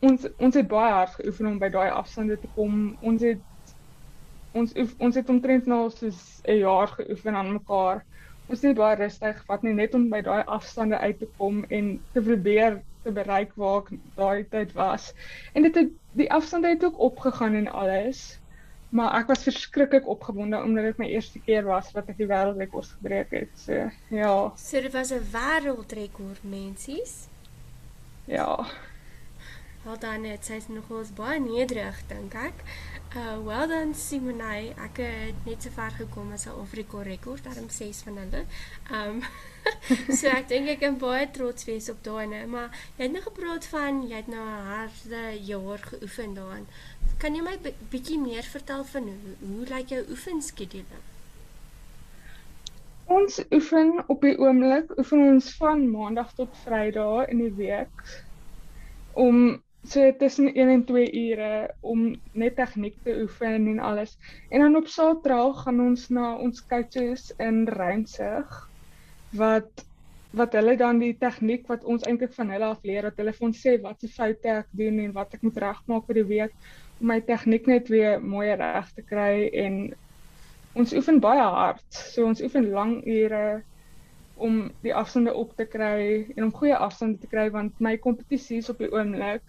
ons 0.00 0.26
ons 0.38 0.54
het 0.54 0.68
baie 0.68 0.92
hard 0.92 1.14
geoefen 1.18 1.46
om 1.46 1.58
by 1.58 1.68
daai 1.74 1.90
afstande 1.90 2.38
te 2.40 2.50
kom. 2.56 2.96
Ons 3.00 3.22
het 3.22 3.74
ons 4.52 4.74
ons 4.98 5.16
het 5.16 5.28
omtrent 5.32 5.66
nou 5.66 5.84
soos 5.90 6.42
'n 6.44 6.58
jaar 6.60 6.88
geoefen 6.88 7.34
aan 7.34 7.52
mekaar. 7.52 8.04
Ons 8.48 8.62
het 8.62 8.76
baie 8.76 8.96
rustig 8.96 9.38
gevat 9.38 9.62
nie 9.62 9.74
net 9.74 9.94
om 9.94 10.08
by 10.10 10.20
daai 10.20 10.42
afstande 10.44 10.98
uit 10.98 11.18
te 11.18 11.28
kom 11.38 11.64
en 11.68 12.00
te 12.12 12.20
probeer 12.20 12.82
te 13.02 13.12
bereik 13.12 13.52
waar 13.54 13.82
ek 13.82 13.98
daai 14.16 14.44
tyd 14.50 14.72
was. 14.72 15.12
En 15.54 15.62
dit 15.62 15.74
het 15.74 15.90
die 16.12 16.30
afstande 16.32 16.68
het 16.68 16.84
ook 16.84 16.98
opgegaan 16.98 17.54
en 17.54 17.68
alles. 17.68 18.38
Maar 18.92 19.14
ek 19.22 19.26
was 19.26 19.42
verskriklik 19.42 20.06
opgewonde 20.06 20.62
omdat 20.62 20.84
dit 20.84 20.98
my 20.98 21.06
eerste 21.06 21.40
keer 21.40 21.64
was 21.64 21.92
wat 21.96 22.10
ek 22.12 22.18
die 22.18 22.28
wêreldrekord 22.28 22.90
gebreek 22.98 23.30
het. 23.30 23.52
So, 23.56 23.88
ja. 24.12 24.52
So 24.56 24.80
dit 24.80 24.92
was 24.92 25.12
'n 25.12 25.24
wêreldrekord, 25.32 26.42
mensies. 26.44 27.28
Ja. 28.24 28.66
Wel 29.82 29.98
dan 29.98 30.24
het 30.24 30.44
sy 30.46 30.60
nogals 30.70 31.08
baie 31.18 31.40
nederig 31.42 31.96
dink 32.06 32.34
ek. 32.38 32.60
Uh 33.18 33.32
well 33.42 33.66
done 33.66 33.96
Simonay. 33.98 34.68
Ek 34.78 35.00
het 35.02 35.46
net 35.48 35.64
so 35.66 35.74
ver 35.74 35.90
gekom 35.96 36.30
as 36.32 36.46
'n 36.46 36.54
Afrika 36.62 37.02
rekord, 37.02 37.42
daarom 37.44 37.66
6 37.68 38.02
van 38.06 38.20
hulle. 38.22 38.42
Um 38.98 39.18
so 40.18 40.30
ek 40.30 40.46
dink 40.48 40.68
ek 40.68 40.80
kan 40.84 40.98
baie 40.98 41.26
trots 41.30 41.66
wees 41.66 41.90
op 41.90 41.98
daai 42.06 42.26
nou, 42.26 42.46
maar 42.46 42.70
jy 42.96 43.08
het 43.08 43.12
nou 43.12 43.22
gepraat 43.24 43.66
van 43.72 43.98
jy 44.06 44.22
het 44.22 44.30
nou 44.30 44.44
'n 44.46 44.70
harde 44.70 45.24
jaar 45.50 45.82
geoefen 45.90 46.34
daarin. 46.34 46.66
Kan 47.18 47.34
jy 47.34 47.42
my 47.42 47.56
bietjie 47.90 48.18
meer 48.18 48.46
vertel 48.54 48.84
van 48.84 49.02
hoe 49.10 49.34
hoe 49.40 49.66
lyk 49.74 49.88
jou 49.88 50.04
oefenskedule? 50.10 51.02
Ons 53.06 53.42
oefen 53.50 54.04
op 54.06 54.20
die 54.20 54.38
oomblik, 54.38 54.94
oefen 54.98 55.26
ons 55.34 55.50
van 55.58 55.90
maandag 55.90 56.32
tot 56.34 56.54
Vrydag 56.64 57.28
in 57.28 57.38
die 57.38 57.54
week 57.58 58.22
om 59.12 59.62
so 59.84 60.12
tussen 60.18 60.54
1 60.54 60.68
en 60.68 60.84
2 60.84 61.06
ure 61.12 61.70
om 61.80 62.04
net 62.32 62.56
tegniek 62.56 62.96
te 63.02 63.16
oefen 63.22 63.66
en 63.66 63.78
alles. 63.78 64.18
En 64.50 64.60
dan 64.60 64.76
op 64.76 64.86
Saterdag 64.86 65.62
gaan 65.62 65.80
ons 65.80 66.08
na 66.08 66.36
ons 66.36 66.66
coaches 66.66 67.32
in 67.38 67.64
Reinsig 67.68 68.68
wat 69.30 69.86
wat 70.32 70.54
hulle 70.56 70.76
dan 70.80 70.96
die 70.96 71.12
tegniek 71.20 71.66
wat 71.68 71.82
ons 71.84 72.06
eintlik 72.08 72.32
van 72.32 72.50
hulle 72.54 72.70
af 72.72 72.86
leer 72.88 73.04
dat 73.04 73.18
hulle 73.20 73.34
vir 73.36 73.46
ons 73.50 73.58
sê 73.66 73.74
wat 73.82 74.00
se 74.00 74.08
foute 74.08 74.48
ek 74.48 74.70
doen 74.80 75.02
en 75.02 75.12
wat 75.12 75.34
ek 75.36 75.42
moet 75.44 75.58
regmaak 75.60 76.06
vir 76.08 76.20
die 76.22 76.28
week 76.30 76.54
om 77.02 77.10
my 77.10 77.18
tegniek 77.26 77.68
net 77.68 77.90
weer 77.92 78.22
mooi 78.22 78.46
reg 78.56 78.88
te 78.96 79.04
kry 79.04 79.50
en 79.64 79.76
ons 80.78 80.94
oefen 80.96 81.20
baie 81.20 81.42
hard. 81.42 81.84
So 81.90 82.24
ons 82.24 82.40
oefen 82.40 82.70
lang 82.72 83.02
ure 83.04 83.60
om 84.48 84.58
die 84.82 84.94
afstande 84.94 85.34
op 85.34 85.54
te 85.56 85.66
kry 85.70 86.26
en 86.36 86.48
om 86.48 86.54
goeie 86.56 86.76
afstande 86.76 87.18
te 87.22 87.30
kry 87.30 87.48
want 87.54 87.78
my 87.80 87.96
kompetisies 88.06 88.70
op 88.72 88.82
die 88.82 88.90
oomblik 88.92 89.44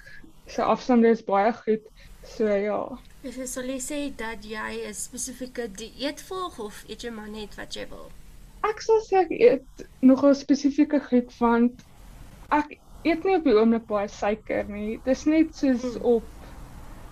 sy 0.52 0.66
afstande 0.68 1.12
is 1.14 1.24
baie 1.26 1.54
goed. 1.64 1.86
So 2.24 2.48
ja. 2.48 2.80
Is 3.24 3.38
dit 3.40 3.50
sou 3.50 3.64
jy 3.68 3.80
sê 3.84 4.00
dat 4.20 4.44
jy 4.48 4.84
'n 4.88 4.94
spesifieke 4.94 5.68
dieet 5.80 6.22
volg 6.30 6.60
of 6.60 6.84
eet 6.88 7.04
jy 7.04 7.12
maar 7.12 7.30
net 7.30 7.56
wat 7.60 7.76
jy 7.76 7.88
wil? 7.90 8.12
Ek 8.64 8.82
sal 8.82 9.02
sê 9.08 9.24
ek 9.24 9.32
eet 9.32 9.86
nogal 10.02 10.36
spesifieke 10.36 11.00
goed 11.10 11.32
want 11.40 11.84
ek 12.52 12.78
eet 13.04 13.24
nie 13.24 13.36
op 13.36 13.44
die 13.44 13.56
oomblik 13.56 13.88
baie 13.88 14.08
suiker 14.08 14.70
nie. 14.70 15.00
Dis 15.06 15.26
net 15.26 15.56
soos 15.56 15.84
hmm. 15.84 16.04
op 16.04 16.24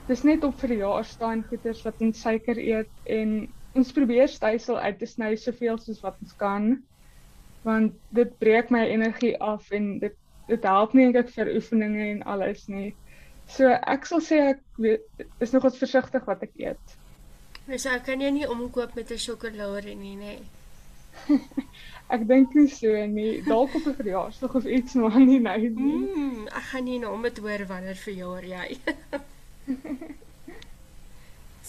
dis 0.08 0.24
net 0.24 0.44
op 0.44 0.60
verjaarsdae 0.60 1.34
en 1.38 1.44
goeders 1.50 1.84
wat 1.88 2.02
ons 2.02 2.22
suiker 2.22 2.58
eet 2.60 3.12
en 3.18 3.36
ons 3.76 3.92
probeer 3.96 4.28
stysel 4.28 4.80
uit 4.80 4.98
te 5.00 5.08
sny 5.08 5.36
soveel 5.36 5.78
soos 5.80 6.02
wat 6.04 6.18
ons 6.24 6.34
kan 6.40 6.74
want 7.64 7.94
dit 8.10 8.38
breek 8.38 8.70
my 8.70 8.86
energie 8.90 9.36
af 9.42 9.72
en 9.72 10.00
dit 10.00 10.18
dit 10.48 10.64
help 10.68 10.94
nie 10.94 11.06
eintlik 11.06 11.30
vir 11.32 11.54
oefeninge 11.56 12.08
en 12.12 12.24
alles 12.28 12.66
nie. 12.68 12.90
So 13.52 13.70
ek 13.72 14.08
sal 14.10 14.24
sê 14.26 14.40
ek 14.54 14.64
weet 14.82 15.26
is 15.44 15.54
nog 15.56 15.64
wat 15.68 15.78
versigtig 15.80 16.26
wat 16.28 16.44
ek 16.48 16.58
eet. 16.60 16.98
Mens 17.68 17.86
so, 17.88 18.00
kan 18.06 18.22
jy 18.24 18.32
nie 18.36 18.50
omkoop 18.50 18.96
met 18.96 19.12
'n 19.12 19.22
sjokolade 19.22 19.96
nie, 19.96 20.16
nê? 20.18 20.34
ek 22.16 22.26
dink 22.28 22.56
nie 22.56 22.68
so 22.68 23.06
nie. 23.06 23.42
Dalk 23.48 23.76
op 23.76 23.86
'n 23.88 23.96
verjaarsdag 24.02 24.56
of 24.56 24.66
iets 24.66 24.94
maar 24.94 25.20
nie 25.20 25.40
nou 25.40 25.60
nie. 25.60 26.00
Mm, 26.00 26.48
ek 26.48 26.68
gaan 26.72 26.84
nie 26.84 27.00
nou 27.00 27.18
met 27.18 27.38
hoor 27.38 27.66
wanneer 27.68 27.96
verjaar 27.96 28.46
jy. 28.46 28.68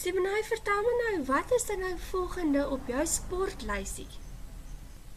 Simonai, 0.02 0.42
vertel 0.48 0.82
my 0.82 0.94
nou, 1.00 1.24
wat 1.28 1.52
is 1.52 1.66
dan 1.66 1.78
nou 1.78 1.94
volgende 2.10 2.68
op 2.70 2.88
jou 2.88 3.06
sportlysie? 3.06 4.21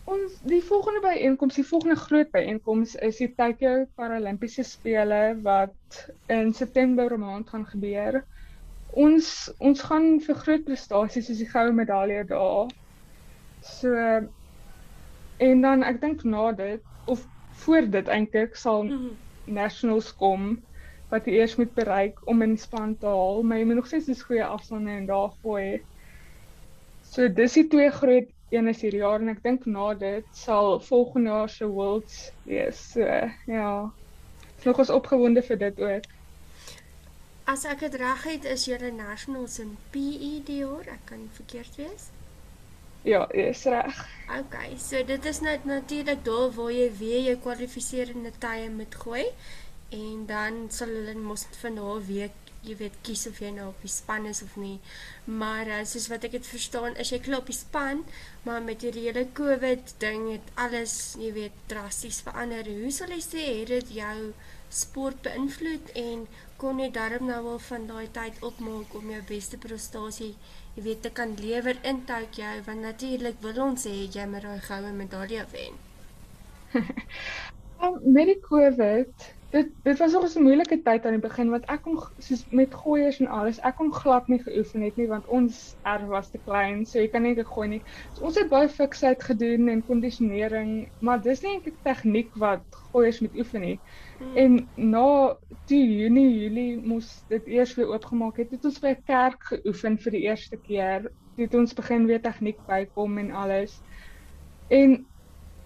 Ons 0.06 0.38
die 0.46 0.62
volgende 0.62 1.02
byeenkoms, 1.02 1.56
die 1.58 1.66
volgende 1.66 1.96
groot 1.98 2.30
byeenkoms 2.32 2.94
is 3.08 3.18
die 3.18 3.32
Tokyo 3.34 3.88
Paralimpiese 3.98 4.64
spele 4.64 5.38
wat 5.42 6.02
in 6.30 6.54
September 6.54 7.18
maand 7.18 7.50
gaan 7.50 7.66
gebeur. 7.66 8.20
Ons 8.94 9.30
ons 9.58 9.82
gaan 9.82 10.20
vir 10.22 10.38
groot 10.44 10.66
prestasies 10.68 11.26
soos 11.26 11.42
die 11.42 11.50
goue 11.50 11.74
medalje 11.74 12.22
daar. 12.30 12.70
So 13.66 13.96
en 15.48 15.66
dan 15.66 15.84
ek 15.84 15.98
dink 16.06 16.22
na 16.24 16.52
dit 16.60 17.10
of 17.10 17.26
voor 17.66 17.90
dit 17.98 18.08
eintlik 18.08 18.56
sal 18.62 18.84
mm 18.84 18.94
-hmm. 18.94 19.18
nationals 19.58 20.14
kom 20.22 20.62
wat 21.10 21.26
jy 21.26 21.40
eers 21.40 21.58
moet 21.58 21.74
bereik 21.74 22.22
om 22.30 22.42
in 22.42 22.58
span 22.58 22.98
te 22.98 23.10
haal, 23.10 23.44
maar 23.44 23.58
jy 23.58 23.66
moet 23.66 23.82
nog 23.82 23.88
steeds 23.88 24.08
'n 24.08 24.26
goeie 24.28 24.46
afstande 24.46 24.92
en 24.92 25.06
daar 25.06 25.34
gooi. 25.42 25.82
So 27.02 27.28
dis 27.28 27.54
die 27.54 27.68
twee 27.68 27.90
groot 27.90 28.35
een 28.50 28.68
is 28.68 28.82
hierdie 28.82 29.02
jaar 29.02 29.20
en 29.20 29.32
ek 29.34 29.44
dink 29.44 29.66
na 29.66 29.94
dit 29.94 30.26
sal 30.38 30.80
volgende 30.80 31.30
jaar 31.30 31.50
se 31.50 31.68
Worlds 31.68 32.32
wees. 32.44 32.82
So 32.92 33.08
ja. 33.46 33.92
Nog 34.66 34.78
ons 34.82 34.90
opgewonde 34.90 35.42
vir 35.46 35.58
dit 35.58 35.80
ook. 35.80 36.06
As 37.46 37.66
ek 37.70 37.84
dit 37.86 37.96
reg 38.02 38.24
het, 38.26 38.46
is 38.50 38.66
julle 38.66 38.92
nationals 38.92 39.60
in 39.62 39.76
PE 39.94 40.32
die 40.46 40.62
jaar. 40.64 40.88
Ek 40.90 41.04
kan 41.12 41.28
verkeerd 41.38 41.76
wees. 41.78 42.10
Ja, 43.06 43.28
is 43.38 43.64
reg. 43.70 44.00
Okay, 44.40 44.78
so 44.82 45.04
dit 45.06 45.26
is 45.26 45.40
net 45.46 45.66
natuurlik 45.70 46.24
daar 46.26 46.50
waar 46.56 46.72
jy 46.74 46.90
weer 46.98 47.22
jou 47.28 47.36
kwalifiserende 47.44 48.32
tye 48.42 48.70
moet 48.74 48.96
gooi 49.04 49.28
en 49.94 50.26
dan 50.26 50.66
sal 50.74 50.90
hulle 50.90 51.14
mos 51.22 51.46
van 51.62 51.78
daar 51.78 52.02
week 52.08 52.45
jy 52.68 52.76
weet 52.80 52.98
kies 53.06 53.26
of 53.30 53.40
jy 53.44 53.52
nou 53.56 53.70
op 53.72 53.86
die 53.86 53.92
span 53.92 54.26
is 54.30 54.42
of 54.46 54.56
nie. 54.62 54.80
Maar 55.26 55.72
uh, 55.78 55.84
soos 55.86 56.10
wat 56.12 56.28
ek 56.28 56.38
dit 56.38 56.50
verstaan, 56.50 56.98
is 57.02 57.14
jy 57.14 57.22
klaar 57.26 57.44
op 57.44 57.52
die 57.52 57.58
span, 57.58 58.04
maar 58.48 58.66
met 58.66 58.86
hierdie 58.86 59.06
hele 59.08 59.28
COVID 59.38 59.96
ding 60.04 60.28
het 60.34 60.52
alles, 60.66 61.16
jy 61.22 61.32
weet, 61.40 61.64
drasties 61.72 62.22
verander. 62.26 62.68
Hoe 62.82 62.92
sal 62.94 63.14
jy 63.16 63.22
sê 63.26 63.48
het 63.62 63.72
dit 63.74 63.96
jou 64.02 64.18
sport 64.74 65.22
beïnvloed 65.24 65.94
en 66.02 66.28
kon 66.60 66.80
jy 66.82 66.90
darm 66.92 67.28
nou 67.30 67.42
wel 67.46 67.60
van 67.70 67.88
daai 67.88 68.08
tyd 68.16 68.40
opmaak 68.44 68.94
om 68.98 69.12
jou 69.14 69.22
beste 69.30 69.60
prestasie 69.62 70.34
jy 70.76 70.84
weet 70.84 71.02
te 71.06 71.12
kan 71.18 71.36
lewer 71.40 71.78
in 71.90 72.02
Tokyo 72.10 72.52
want 72.66 72.84
natuurlik 72.84 73.38
wil 73.44 73.62
ons 73.66 73.86
hê 73.88 73.96
jy 74.16 74.26
moet 74.32 74.44
daai 74.44 74.64
goue 74.68 74.92
medalje 74.98 75.46
wen. 75.54 75.78
um, 76.76 78.00
met 78.16 78.32
die 78.32 78.40
COVID 78.50 79.28
dit 79.56 79.70
dit 79.88 79.98
was 79.98 80.12
nog 80.12 80.26
'n 80.36 80.44
moeilike 80.44 80.78
tyd 80.84 81.06
aan 81.06 81.16
die 81.18 81.28
begin 81.28 81.50
want 81.50 81.66
ek 81.74 81.82
kon 81.82 82.00
soos 82.28 82.44
met 82.50 82.74
gooiers 82.82 83.20
en 83.20 83.28
alles, 83.28 83.60
ek 83.70 83.76
kon 83.80 83.94
glad 83.94 84.28
nie 84.28 84.40
geoefen 84.44 84.82
het 84.82 84.98
nie 85.00 85.08
want 85.08 85.28
ons 85.38 85.78
erf 85.84 86.08
was 86.12 86.30
te 86.32 86.42
klein, 86.48 86.86
so 86.86 87.00
jy 87.00 87.08
kan 87.14 87.24
nie 87.24 87.36
ek 87.40 87.54
gooi 87.56 87.68
nie. 87.68 87.82
So 88.14 88.26
ons 88.26 88.40
het 88.40 88.50
baie 88.50 88.70
fiksheid 88.70 89.24
gedoen 89.24 89.70
en 89.70 89.86
kondisionering, 89.92 90.92
maar 91.00 91.22
dis 91.22 91.44
nie 91.44 91.54
eintlik 91.54 91.80
tegniek 91.84 92.36
wat 92.36 92.66
gooiers 92.92 93.22
moet 93.22 93.40
oefen 93.44 93.62
nie. 93.62 93.80
Hmm. 94.18 94.38
En 94.38 94.70
na 94.76 95.38
die 95.72 95.86
Junie, 96.02 96.30
Julie 96.42 96.78
moes 96.78 97.24
dit 97.30 97.48
eers 97.48 97.76
weer 97.76 97.88
oopgemaak 97.94 98.38
het. 98.38 98.52
Het 98.52 98.66
ons 98.66 98.80
by 98.80 98.96
'n 98.96 99.04
kerk 99.06 99.44
geoefen 99.54 99.98
vir 99.98 100.12
die 100.12 100.26
eerste 100.28 100.58
keer. 100.58 101.12
Het 101.38 101.54
ons 101.56 101.74
begin 101.74 102.06
weer 102.06 102.22
tegniek 102.22 102.60
bykom 102.68 103.18
en 103.18 103.32
alles. 103.32 103.82
En 104.68 105.06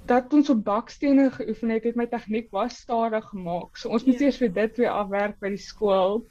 dat 0.10 0.34
ons 0.34 0.50
op 0.50 0.63
bakstene 0.66 1.30
geoefen 1.32 1.74
het, 1.75 1.86
het 1.86 1.98
my 2.00 2.08
tegniek 2.10 2.50
was 2.56 2.80
stadig 2.84 3.25
gemaak. 3.30 3.78
So 3.78 3.94
ons 3.94 4.06
moet 4.08 4.20
ja. 4.20 4.30
eers 4.30 4.39
vir 4.42 4.54
dit 4.54 4.80
weer 4.82 4.94
afwerk 4.94 5.38
by 5.42 5.51
die 5.54 5.62
skool. 5.62 6.24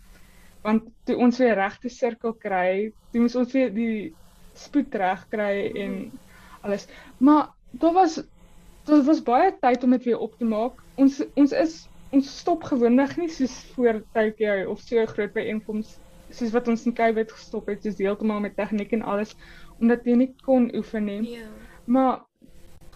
Want 0.64 0.88
toe 1.06 1.16
ons 1.22 1.38
weer 1.38 1.54
regte 1.58 1.90
sirkel 1.92 2.34
kry, 2.42 2.90
toe 3.12 3.22
moes 3.22 3.36
ons 3.38 3.54
weer 3.54 3.70
die 3.74 4.14
spoed 4.58 4.94
reg 4.98 5.22
kry 5.30 5.52
en 5.78 5.94
alles. 6.66 6.88
Maar 7.22 7.52
daar 7.78 7.94
was 7.94 8.18
daar 8.88 9.04
was 9.04 9.22
baie 9.22 9.52
tyd 9.60 9.84
om 9.84 9.94
dit 9.94 10.10
weer 10.10 10.18
op 10.26 10.34
te 10.38 10.48
maak. 10.48 10.82
Ons 10.96 11.20
ons 11.36 11.54
is 11.54 11.78
ons 12.10 12.28
stop 12.40 12.64
gewoonlik 12.64 13.18
nie 13.20 13.28
soos 13.30 13.54
voor 13.76 14.00
tydjie 14.16 14.64
of 14.68 14.80
so 14.80 15.04
groot 15.12 15.34
byeenkoms 15.34 15.98
soos 16.32 16.52
wat 16.52 16.68
ons 16.68 16.86
in 16.88 16.94
COVID 16.96 17.32
gestop 17.32 17.68
het, 17.70 17.82
soos 17.84 18.00
heeltemal 18.00 18.40
met 18.44 18.56
tegniek 18.56 18.92
en 18.96 19.04
alles 19.14 19.34
omdat 19.78 20.04
jy 20.08 20.16
nie 20.18 20.32
kon 20.42 20.66
oefen 20.74 21.06
nie. 21.06 21.36
Ja. 21.36 21.46
Maar 21.86 22.24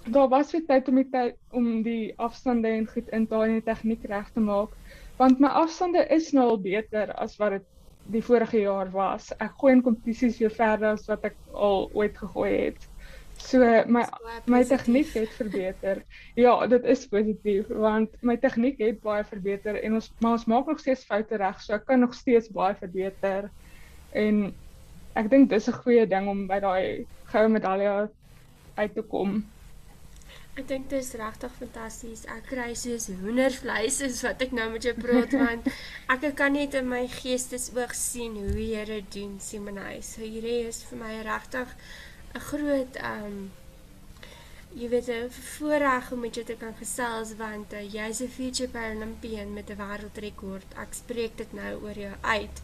daar 0.04 0.28
was 0.28 0.52
weer 0.52 0.64
tyd 0.66 0.88
om 0.88 0.96
die 0.96 1.08
tyd 1.10 1.36
om 1.50 1.82
die 1.82 2.12
afstande 2.18 2.68
en 2.68 2.86
goed 2.86 3.08
in 3.08 3.26
te 3.26 3.34
haal 3.34 3.44
en 3.44 3.60
die 3.60 3.66
tegniek 3.66 4.04
reg 4.10 4.30
te 4.32 4.40
maak 4.40 4.74
want 5.20 5.38
my 5.40 5.48
afstande 5.48 6.06
is 6.10 6.32
nou 6.32 6.48
al 6.54 6.60
beter 6.60 7.12
as 7.14 7.36
wat 7.38 7.58
dit 7.58 7.68
die 8.10 8.22
vorige 8.24 8.58
jaar 8.64 8.90
was. 8.90 9.30
Ek 9.38 9.54
gooi 9.60 9.76
in 9.76 9.82
kompetisies 9.84 10.40
weer 10.42 10.50
verder 10.54 10.96
as 10.96 11.06
wat 11.10 11.28
ek 11.28 11.36
al 11.54 11.86
ooit 11.94 12.16
gegooi 12.18 12.50
het. 12.52 12.88
So 13.42 13.62
my 13.88 14.02
my 14.50 14.62
tegniek 14.68 15.12
het 15.16 15.30
verbeter. 15.38 16.02
Ja, 16.38 16.54
dit 16.66 16.84
is 16.84 17.06
positief 17.10 17.70
want 17.70 18.14
my 18.22 18.36
tegniek 18.42 18.80
het 18.82 19.00
baie 19.02 19.24
verbeter 19.24 19.78
en 19.82 19.98
ons 19.98 20.10
maar 20.20 20.36
ons 20.38 20.48
maak 20.50 20.68
nog 20.70 20.82
steeds 20.82 21.06
foute 21.08 21.38
reg, 21.40 21.62
so 21.62 21.74
ek 21.78 21.86
kan 21.88 22.02
nog 22.02 22.14
steeds 22.14 22.50
baie 22.52 22.76
verbeter. 22.78 23.50
En 24.12 24.44
ek 25.16 25.30
dink 25.30 25.50
dis 25.50 25.68
'n 25.68 25.80
goeie 25.84 26.06
ding 26.06 26.28
om 26.28 26.46
by 26.46 26.60
daai 26.60 27.06
goue 27.32 27.48
medalje 27.48 28.10
uit 28.76 28.94
te 28.94 29.02
kom. 29.02 29.51
Ek 30.52 30.66
dink 30.68 30.90
dit 30.90 31.00
is 31.00 31.14
regtig 31.16 31.52
fantasties. 31.56 32.26
Ek 32.28 32.42
kry 32.50 32.74
soos 32.76 33.06
hoendervleis 33.22 34.02
soos 34.02 34.18
wat 34.26 34.42
ek 34.44 34.50
nou 34.52 34.66
met 34.74 34.84
jou 34.84 34.92
praat 34.98 35.32
want 35.42 35.70
ek 36.12 36.26
kan 36.36 36.52
net 36.52 36.76
in 36.76 36.90
my 36.90 37.06
geestesoog 37.08 37.94
sien 37.96 38.36
hoe 38.36 38.60
jy 38.60 38.82
dit 38.90 39.08
doen, 39.16 39.38
Simonai. 39.40 40.02
So 40.04 40.20
hierdie 40.20 40.66
is 40.68 40.82
vir 40.90 41.00
my 41.06 41.14
regtig 41.24 41.72
'n 42.36 42.44
groot 42.50 43.00
um 43.14 43.38
jy 44.76 44.92
weet 44.92 45.08
'n 45.08 45.32
voorreg 45.56 46.12
om 46.12 46.20
met 46.20 46.36
jou 46.36 46.44
te 46.44 46.58
kan 46.60 46.76
gesels 46.76 47.32
want 47.40 47.72
uh, 47.72 47.80
jy's 47.96 48.20
'n 48.20 48.28
future 48.36 48.68
Paralympian 48.76 49.56
met 49.56 49.72
'n 49.72 49.80
wêreldrekord. 49.80 50.76
Ek 50.84 50.92
spreek 50.92 51.36
dit 51.36 51.52
nou 51.52 51.72
oor 51.80 51.96
jou 51.96 52.14
uit. 52.20 52.62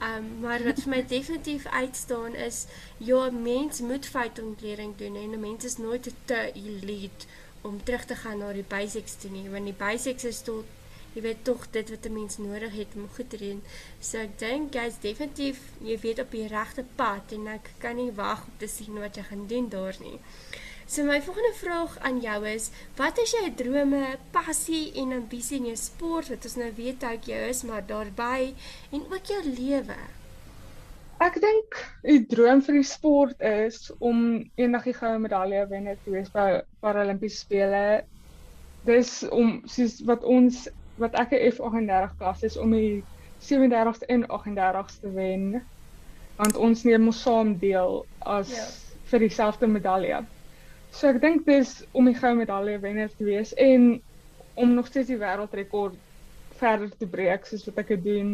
Um 0.00 0.40
maar 0.40 0.60
wat 0.64 0.82
vir 0.84 0.90
my 0.92 1.02
definitief 1.08 1.66
uitstaan 1.66 2.34
is 2.34 2.66
ja, 2.96 3.30
mens 3.30 3.80
moet 3.80 4.06
feitontleding 4.06 4.96
doen 4.96 5.16
en 5.16 5.30
'n 5.30 5.40
mens 5.40 5.64
is 5.64 5.76
nooit 5.76 6.10
te 6.24 6.52
elite 6.52 7.26
om 7.60 7.82
terug 7.82 8.04
te 8.04 8.14
gaan 8.14 8.38
na 8.38 8.52
die 8.52 8.64
basics 8.68 9.14
toe 9.16 9.30
nie, 9.30 9.50
want 9.50 9.64
die 9.64 9.78
basics 9.78 10.24
is 10.24 10.40
tot 10.42 10.64
jy 11.14 11.22
weet 11.24 11.44
tog 11.48 11.66
dit 11.70 11.90
wat 11.90 12.06
'n 12.06 12.12
mens 12.12 12.38
nodig 12.38 12.72
het 12.72 12.94
om 12.94 13.08
goed 13.14 13.30
te 13.30 13.36
doen. 13.36 13.62
So 14.00 14.18
ek 14.18 14.38
dink 14.38 14.74
jy's 14.74 15.00
definitief 15.00 15.58
jy 15.80 15.98
weet 16.00 16.18
op 16.18 16.30
die 16.30 16.46
regte 16.46 16.84
pad 16.94 17.32
en 17.32 17.46
ek 17.46 17.70
kan 17.78 17.96
nie 17.96 18.12
wag 18.12 18.44
om 18.44 18.52
te 18.58 18.66
sien 18.66 19.00
wat 19.00 19.16
jy 19.16 19.22
gaan 19.22 19.46
doen 19.46 19.68
daar 19.68 19.96
nie. 20.00 20.18
So 20.88 21.02
my 21.02 21.22
volgende 21.22 21.52
vraag 21.58 21.98
aan 21.98 22.20
jou 22.20 22.46
is, 22.46 22.70
wat 22.94 23.18
is 23.18 23.32
jou 23.34 23.48
drome, 23.58 24.04
passie 24.30 24.92
en 25.02 25.16
ambisie 25.16 25.58
in 25.58 25.64
jou 25.72 25.78
sport 25.80 26.28
wat 26.30 26.44
ons 26.46 26.54
nou 26.60 26.68
weet 26.76 27.02
hoe 27.02 27.16
jy 27.26 27.40
is, 27.48 27.64
maar 27.66 27.82
daarbey 27.88 28.52
en 28.94 29.02
ook 29.10 29.32
jou 29.32 29.40
lewe? 29.48 29.96
Ek 31.26 31.40
dink 31.42 31.80
die 32.04 32.20
droom 32.30 32.62
vir 32.62 32.78
die 32.78 32.86
sport 32.86 33.42
is 33.42 33.88
om 33.98 34.20
eendag 34.54 34.86
die 34.86 34.94
goue 34.94 35.18
medalje 35.24 35.64
wenner 35.72 35.98
te 36.04 36.14
wees 36.14 36.30
by 36.30 36.60
Paralimpiese 36.84 37.42
spele. 37.42 37.82
Dis 38.86 39.24
om 39.34 39.56
soos 39.66 39.98
wat 40.06 40.22
ons 40.22 40.68
wat 41.02 41.18
ek 41.18 41.34
'n 41.34 41.50
F38 41.50 42.14
klas 42.20 42.46
is 42.46 42.60
om 42.60 42.70
die 42.70 43.02
37ste 43.42 44.06
en 44.06 44.22
38ste 44.30 45.10
wen. 45.18 45.64
Want 46.38 46.56
ons 46.56 46.86
neem 46.86 47.10
mos 47.10 47.26
saam 47.26 47.56
deel 47.58 48.04
as 48.22 48.54
ja. 48.54 48.70
vir 49.10 49.26
dieselfde 49.26 49.66
medalje. 49.66 50.22
So 50.96 51.10
ek 51.12 51.18
dink 51.20 51.44
dis 51.44 51.82
om 51.92 52.06
die 52.08 52.16
goue 52.16 52.36
medalje 52.38 52.78
wenner 52.80 53.10
te 53.12 53.26
wees 53.26 53.50
en 53.60 53.98
om 54.56 54.70
nog 54.72 54.86
steeds 54.88 55.10
die 55.10 55.18
wêreldrekord 55.20 55.98
verder 56.56 56.88
te 56.96 57.08
breek 57.12 57.44
soos 57.44 57.66
wat 57.68 57.82
ek 57.82 57.90
dit 57.92 58.06
doen. 58.06 58.30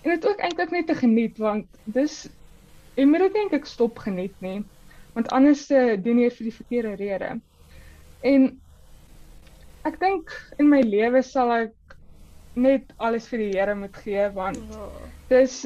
En 0.00 0.14
dit 0.14 0.28
ook 0.30 0.40
eintlik 0.40 0.72
net 0.72 0.88
te 0.88 0.96
geniet 0.96 1.36
want 1.42 1.82
dis 1.84 2.22
jy 2.96 3.04
moet 3.04 3.26
dit 3.26 3.36
eintlik 3.42 3.68
stop 3.68 4.00
geniet 4.06 4.40
nie. 4.40 4.62
Want 5.12 5.28
anders 5.36 5.66
uh, 5.68 5.98
doen 6.00 6.22
jy 6.22 6.30
vir 6.38 6.48
die 6.48 6.54
verkeerde 6.56 6.94
rede. 6.96 7.28
En 8.24 8.48
ek 9.90 10.00
dink 10.00 10.32
in 10.56 10.72
my 10.72 10.80
lewe 10.86 11.20
sal 11.26 11.52
ek 11.58 11.98
net 12.56 12.88
alles 12.96 13.28
vir 13.28 13.44
die 13.44 13.50
Here 13.52 13.76
moet 13.76 14.00
gee 14.00 14.24
want 14.32 14.64
ja. 14.72 14.88
dis 15.28 15.60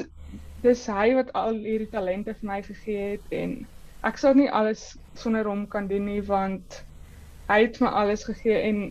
dis 0.63 0.83
hy 0.91 1.07
wat 1.21 1.31
al 1.39 1.55
hierdie 1.55 1.89
talente 1.91 2.35
vir 2.35 2.51
my 2.51 2.59
gegee 2.67 3.13
het 3.15 3.33
en 3.39 3.55
ek 4.07 4.19
sal 4.19 4.35
nie 4.35 4.51
alles 4.51 4.89
sonder 5.13 5.45
hom 5.45 5.67
kan 5.67 5.87
doen 5.87 6.05
nie 6.09 6.21
want 6.25 6.83
hy 7.49 7.61
het 7.65 7.79
my 7.83 7.91
alles 8.01 8.23
gegee 8.29 8.59
en 8.69 8.81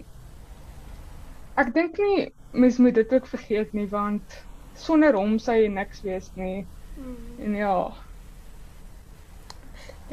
ek 1.60 1.74
dink 1.74 1.98
nie 1.98 2.30
mens 2.52 2.78
moet 2.78 2.94
dit 2.94 3.12
ook 3.12 3.26
vergeet 3.26 3.72
nie 3.72 3.88
want 3.88 4.42
sonder 4.74 5.16
hom 5.16 5.38
sou 5.38 5.56
jy 5.56 5.68
niks 5.72 6.00
wees 6.06 6.30
nie. 6.34 6.64
Mm. 6.96 7.44
En 7.44 7.54
ja. 7.56 7.76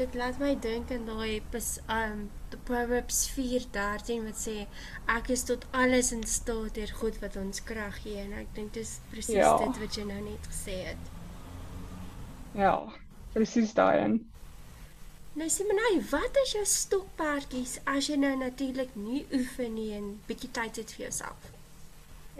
Dit 0.00 0.14
laat 0.16 0.38
my 0.40 0.54
dink 0.56 0.92
aan 0.94 1.04
daai 1.04 1.42
um 1.92 2.30
the 2.50 2.56
Proverbs 2.64 3.28
4:13 3.36 4.24
wat 4.24 4.38
sê 4.40 4.66
ek 5.06 5.28
is 5.28 5.44
tot 5.44 5.66
alles 5.70 6.12
in 6.12 6.24
staat 6.24 6.74
deur 6.74 6.92
God 7.00 7.20
wat 7.20 7.36
ons 7.36 7.62
krag 7.64 8.00
gee 8.02 8.20
en 8.24 8.32
ek 8.32 8.54
dink 8.54 8.72
dis 8.74 9.00
presies 9.10 9.44
ja. 9.44 9.56
dit 9.58 9.80
wat 9.82 9.96
jy 9.96 10.04
nou 10.04 10.20
net 10.24 10.50
gesê 10.52 10.76
het. 10.88 11.12
Ja, 12.56 12.74
presies 13.32 13.74
daai 13.74 13.98
een. 14.00 14.16
Nou 15.38 15.46
Simonai, 15.48 16.00
wat 16.10 16.38
is 16.42 16.52
jou 16.56 16.64
stokperdjies 16.66 17.76
as 17.86 18.08
jy 18.10 18.16
nou 18.18 18.32
natuurlik 18.34 18.90
nie 18.98 19.20
oefen 19.36 19.76
nie 19.76 19.92
en 19.94 20.08
bietjie 20.26 20.48
tyd 20.56 20.80
het 20.80 20.90
vir 20.96 21.04
jouself? 21.04 21.44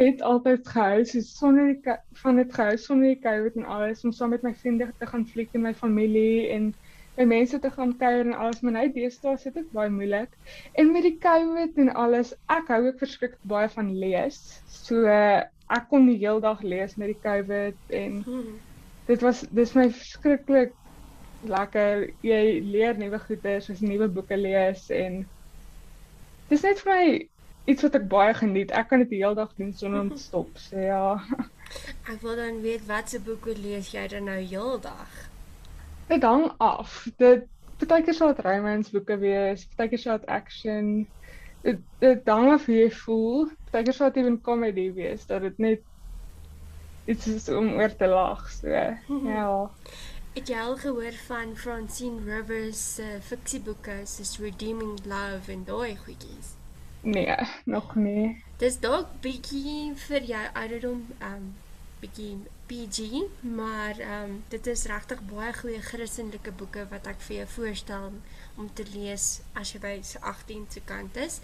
Het 0.00 0.24
altyd 0.26 0.66
gehou 0.66 1.04
so 1.06 1.22
sonder 1.22 1.68
die 1.70 1.94
van 2.22 2.40
dit 2.42 2.50
gehou 2.56 2.74
sonder 2.82 3.12
die 3.12 3.20
COVID 3.22 3.60
en 3.60 3.68
alles 3.76 4.02
om 4.02 4.14
saam 4.16 4.34
met 4.34 4.42
my 4.42 4.50
vriende 4.62 4.88
te 4.98 5.06
gaan 5.06 5.26
fliek 5.34 5.54
en 5.54 5.62
my 5.68 5.72
familie 5.84 6.48
en 6.56 6.72
by 7.14 7.28
mense 7.30 7.60
te 7.62 7.70
gaan 7.76 7.94
kuier 8.00 8.24
en 8.24 8.34
alles, 8.34 8.58
maar 8.64 8.74
nou 8.80 8.84
deesdae 8.96 9.36
sit 9.38 9.54
dit 9.54 9.70
baie 9.76 9.92
moeilik. 9.94 10.34
En 10.74 10.90
met 10.90 11.06
die 11.06 11.14
COVID 11.22 11.78
en 11.84 11.94
alles, 11.94 12.34
ek 12.50 12.74
hou 12.74 12.80
ook 12.88 12.98
verskriklik 13.04 13.46
baie 13.54 13.70
van 13.70 13.94
lees. 14.02 14.40
So 14.66 15.06
uh, 15.06 15.44
ek 15.70 15.86
kon 15.94 16.10
die 16.10 16.18
hele 16.18 16.42
dag 16.42 16.66
lees 16.66 16.98
met 16.98 17.14
die 17.14 17.20
COVID 17.22 17.94
en 18.02 18.18
hmm. 18.26 18.58
dit 19.06 19.22
was 19.22 19.46
dis 19.54 19.78
my 19.78 19.86
verskriklik 19.94 20.74
lekker. 21.48 22.08
Jy 22.24 22.60
leer 22.64 22.98
nuwe 22.98 23.20
goeie, 23.26 23.58
soos 23.64 23.82
nuwe 23.84 24.08
boeke 24.12 24.36
lees 24.36 24.88
en 24.94 25.22
dis 26.50 26.64
net 26.66 26.80
vir 26.84 26.92
my 26.92 27.04
iets 27.70 27.84
wat 27.86 27.96
ek 28.00 28.08
baie 28.10 28.34
geniet. 28.34 28.74
Ek 28.74 28.90
kan 28.90 29.04
dit 29.04 29.12
die 29.14 29.22
hele 29.22 29.38
dag 29.38 29.52
doen 29.58 29.72
sonder 29.76 30.04
om 30.06 30.12
te 30.14 30.22
stop. 30.28 30.50
So 30.58 30.80
ja. 30.80 31.20
Ek 32.10 32.18
wil 32.24 32.36
dan 32.40 32.60
weet 32.64 32.86
watse 32.88 33.20
boeke 33.24 33.54
lees 33.58 33.92
jy 33.94 34.06
dan 34.10 34.28
nou 34.30 34.40
heeldag? 34.40 35.16
Dit 36.10 36.26
hang 36.26 36.48
af. 36.58 37.04
Dit 37.22 37.46
partykeer 37.80 38.16
sal 38.16 38.34
dit 38.34 38.44
romance 38.44 38.92
boeke 38.92 39.16
wees, 39.22 39.64
partykeer 39.76 40.02
sal 40.02 40.20
dit 40.20 40.32
action. 40.40 40.90
Dit 41.64 41.84
dit 42.02 42.32
hang 42.32 42.50
af 42.56 42.66
hoe 42.66 42.80
jy 42.80 42.90
voel. 43.04 43.48
Partykeer 43.70 43.96
sal 43.96 44.12
dit 44.12 44.24
ewen 44.24 44.40
comedy 44.44 44.90
wees 44.96 45.26
dat 45.30 45.46
dit 45.46 45.62
net 45.62 45.86
iets 47.10 47.26
is 47.30 47.48
om 47.48 47.72
oor 47.78 47.94
te 47.96 48.06
lag. 48.10 48.42
So 48.52 48.68
ja. 48.68 49.52
Het 50.32 50.48
jy 50.48 50.58
al 50.62 50.76
gehoor 50.78 51.16
van 51.26 51.56
Francine 51.56 52.22
Rivers 52.22 52.80
se 52.94 53.02
uh, 53.02 53.22
fiksieboeke 53.26 53.96
soos 54.06 54.36
Redeeming 54.38 55.00
Love 55.04 55.50
en 55.52 55.64
daai 55.66 55.96
goedjies? 55.96 56.52
Nee, 57.02 57.34
nog 57.64 57.94
nie. 57.94 58.44
Dis 58.62 58.76
dalk 58.78 59.08
bietjie 59.24 59.90
vir 60.06 60.28
jou 60.28 60.44
ouderdom, 60.52 61.02
um 61.24 61.50
bietjie 62.00 62.36
PG, 62.70 63.24
maar 63.40 63.98
ehm 63.98 64.30
um, 64.30 64.36
dit 64.54 64.70
is 64.72 64.86
regtig 64.88 65.20
baie 65.32 65.50
goeie 65.58 65.82
Christelike 65.82 66.52
boeke 66.62 66.86
wat 66.92 67.10
ek 67.10 67.20
vir 67.26 67.40
jou 67.40 67.48
voorstel 67.56 68.06
om 68.56 68.70
te 68.74 68.86
lees 68.94 69.26
as 69.58 69.74
jy 69.74 69.82
by 69.82 69.96
18 70.32 70.64
se 70.76 70.84
kant 70.86 71.18
is. 71.26 71.40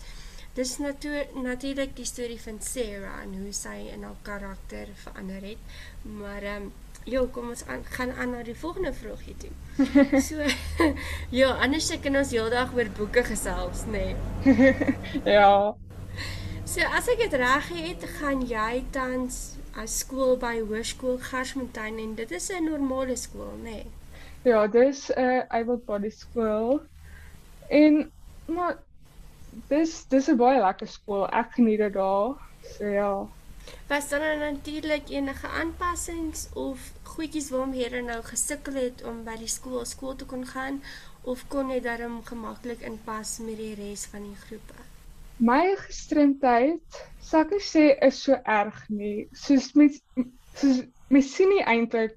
Dis 0.57 0.78
natuur 0.81 1.34
natuurlik 1.34 1.97
die 1.99 2.08
storie 2.08 2.41
van 2.41 2.63
Sarah 2.65 3.19
en 3.25 3.34
hoe 3.43 3.52
sy 3.52 3.91
in 3.93 4.06
haar 4.06 4.21
karakter 4.25 4.95
verander 5.02 5.50
het. 5.50 5.78
Maar 6.23 6.52
ehm 6.54 6.71
um, 6.71 6.73
ja, 7.06 7.23
kom 7.32 7.50
ons 7.54 7.64
aan, 7.71 7.84
gaan 7.95 8.12
aan 8.12 8.32
na 8.34 8.42
die 8.42 8.56
volgende 8.58 8.92
vraagie 8.95 9.36
toe. 9.38 9.50
so 10.28 10.42
ja, 11.40 11.50
anders 11.62 11.86
se 11.86 11.99
kan 12.02 12.16
ons 12.19 12.32
heeldag 12.34 12.75
oor 12.75 12.90
boeke 12.99 13.23
gesels, 13.26 13.84
nê. 13.90 14.08
Nee. 14.45 14.86
ja. 15.38 15.75
So 16.66 16.88
as 16.99 17.06
ek 17.12 17.23
dit 17.26 17.36
reg 17.38 17.69
het, 17.78 18.08
gaan 18.19 18.42
jy 18.47 18.82
tans 18.90 19.54
'n 19.76 19.86
skool 19.86 20.34
by 20.40 20.56
Hoërskool 20.64 21.19
Gersfontein 21.21 21.99
en 22.00 22.14
dit 22.19 22.30
is 22.30 22.50
'n 22.50 22.64
normale 22.64 23.16
skool, 23.16 23.54
nê? 23.62 23.82
Nee. 23.82 23.86
Ja, 24.42 24.66
dis 24.66 25.10
'n 25.10 25.21
uh, 25.21 25.42
able 25.49 25.76
body 25.76 26.10
skool. 26.10 26.80
En 27.69 28.10
maar 28.47 28.78
dis 29.69 30.04
dis 30.08 30.28
'n 30.28 30.36
baie 30.36 30.60
lekker 30.60 30.88
skool. 30.88 31.28
Ek 31.30 31.52
geniet 31.54 31.78
dit 31.78 31.92
daar. 31.92 32.34
So 32.62 32.84
ja. 32.86 33.26
Was 33.89 34.09
daar 34.09 34.37
natuurlik 34.39 35.11
enige 35.11 35.49
aanpassings 35.49 36.49
of 36.55 36.91
goedjies 37.15 37.50
waarmee 37.50 37.87
jy 37.87 38.02
nou 38.09 38.23
gesukkel 38.33 38.81
het 38.83 39.05
om 39.05 39.25
by 39.25 39.39
die 39.43 39.52
skool 39.59 39.85
skool 39.85 40.17
te 40.17 40.25
kon 40.25 40.47
gaan 40.47 40.83
of 41.23 41.47
kon 41.49 41.71
jy 41.71 41.81
daarom 41.81 42.21
gemaklik 42.25 42.83
inpas 42.87 43.39
met 43.39 43.57
die 43.63 43.75
res 43.75 44.07
van 44.11 44.29
die 44.29 44.39
groepe? 44.47 44.87
my 45.39 45.76
gestremdheid 45.76 47.02
ek 47.37 47.50
sê 47.61 47.91
is 48.07 48.23
so 48.25 48.37
erg 48.49 48.76
nie. 48.89 49.26
Soos 49.37 49.73
mens 49.76 49.99
soos 50.57 50.85
mens 51.13 51.33
sien 51.35 51.50
nie 51.52 51.65
eintlik 51.69 52.17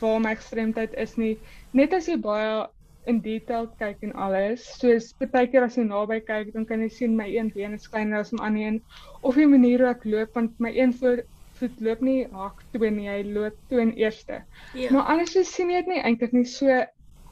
waar 0.00 0.20
my 0.22 0.34
gestremdheid 0.38 0.94
is 0.96 1.16
nie. 1.20 1.36
Net 1.76 1.92
as 1.92 2.08
jy 2.08 2.16
baie 2.16 2.64
in 3.06 3.20
detail 3.24 3.68
kyk 3.80 4.02
en 4.06 4.12
alles, 4.26 4.64
soos 4.80 5.12
baie 5.20 5.46
keer 5.52 5.66
as 5.66 5.78
jy 5.78 5.86
naby 5.86 6.20
kyk, 6.26 6.52
dan 6.54 6.66
kan 6.66 6.82
jy 6.84 6.90
sien 6.98 7.16
my 7.16 7.28
een 7.30 7.52
been 7.54 7.74
is 7.78 7.88
kleiner 7.88 8.20
as 8.20 8.32
my 8.32 8.44
ander 8.48 8.66
een 8.66 8.82
of 9.22 9.38
die 9.38 9.46
manier 9.46 9.84
hoe 9.84 9.94
ek 9.94 10.04
loop 10.04 10.34
want 10.34 10.60
my 10.60 10.74
een 10.74 10.92
voet 11.00 11.24
voet 11.56 11.80
loop 11.80 12.02
nie 12.04 12.18
hak 12.36 12.60
toe 12.72 12.90
nie, 12.90 13.08
hy 13.08 13.22
loop 13.24 13.54
toe 13.70 13.80
in 13.80 13.94
eerste. 13.96 14.42
Ja. 14.76 14.90
Maar 14.92 15.14
anders 15.14 15.32
sien 15.48 15.70
jy 15.72 15.80
dit 15.80 15.94
nie 15.94 16.02
eintlik 16.04 16.34
nie 16.36 16.44
so 16.44 16.68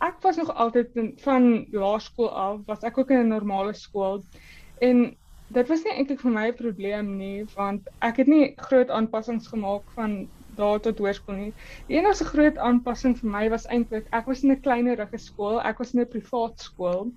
ek 0.05 0.17
was 0.25 0.41
nog 0.41 0.51
altyd 0.55 0.97
in, 0.97 1.13
van 1.27 1.67
laerskool 1.73 2.31
af 2.31 2.63
was 2.67 2.85
ek 2.89 2.99
ook 2.99 3.11
in 3.11 3.27
'n 3.27 3.35
normale 3.37 3.75
skool 3.77 4.23
En 4.85 5.17
dit 5.55 5.69
was 5.69 5.85
nie 5.85 5.93
eintlik 5.95 6.21
vir 6.21 6.33
my 6.35 6.47
'n 6.49 6.57
probleem 6.59 7.11
nie, 7.19 7.45
want 7.55 7.89
ek 8.09 8.17
het 8.23 8.27
nie 8.27 8.55
groot 8.69 8.91
aanpassings 8.91 9.47
gemaak 9.53 9.91
van 9.95 10.29
daar 10.57 10.81
tot 10.81 10.99
hoërskool 10.99 11.37
nie. 11.37 11.53
Die 11.89 11.99
enigste 11.99 12.25
groot 12.25 12.59
aanpassing 12.59 13.17
vir 13.21 13.31
my 13.31 13.49
was 13.53 13.67
eintlik 13.67 14.07
ek 14.13 14.27
was 14.31 14.45
in 14.45 14.53
'n 14.53 14.61
kleinerige 14.61 15.19
skool, 15.19 15.61
ek 15.61 15.79
was 15.79 15.95
in 15.95 16.01
'n 16.01 16.13
privaat 16.17 16.61
skool. 16.61 17.13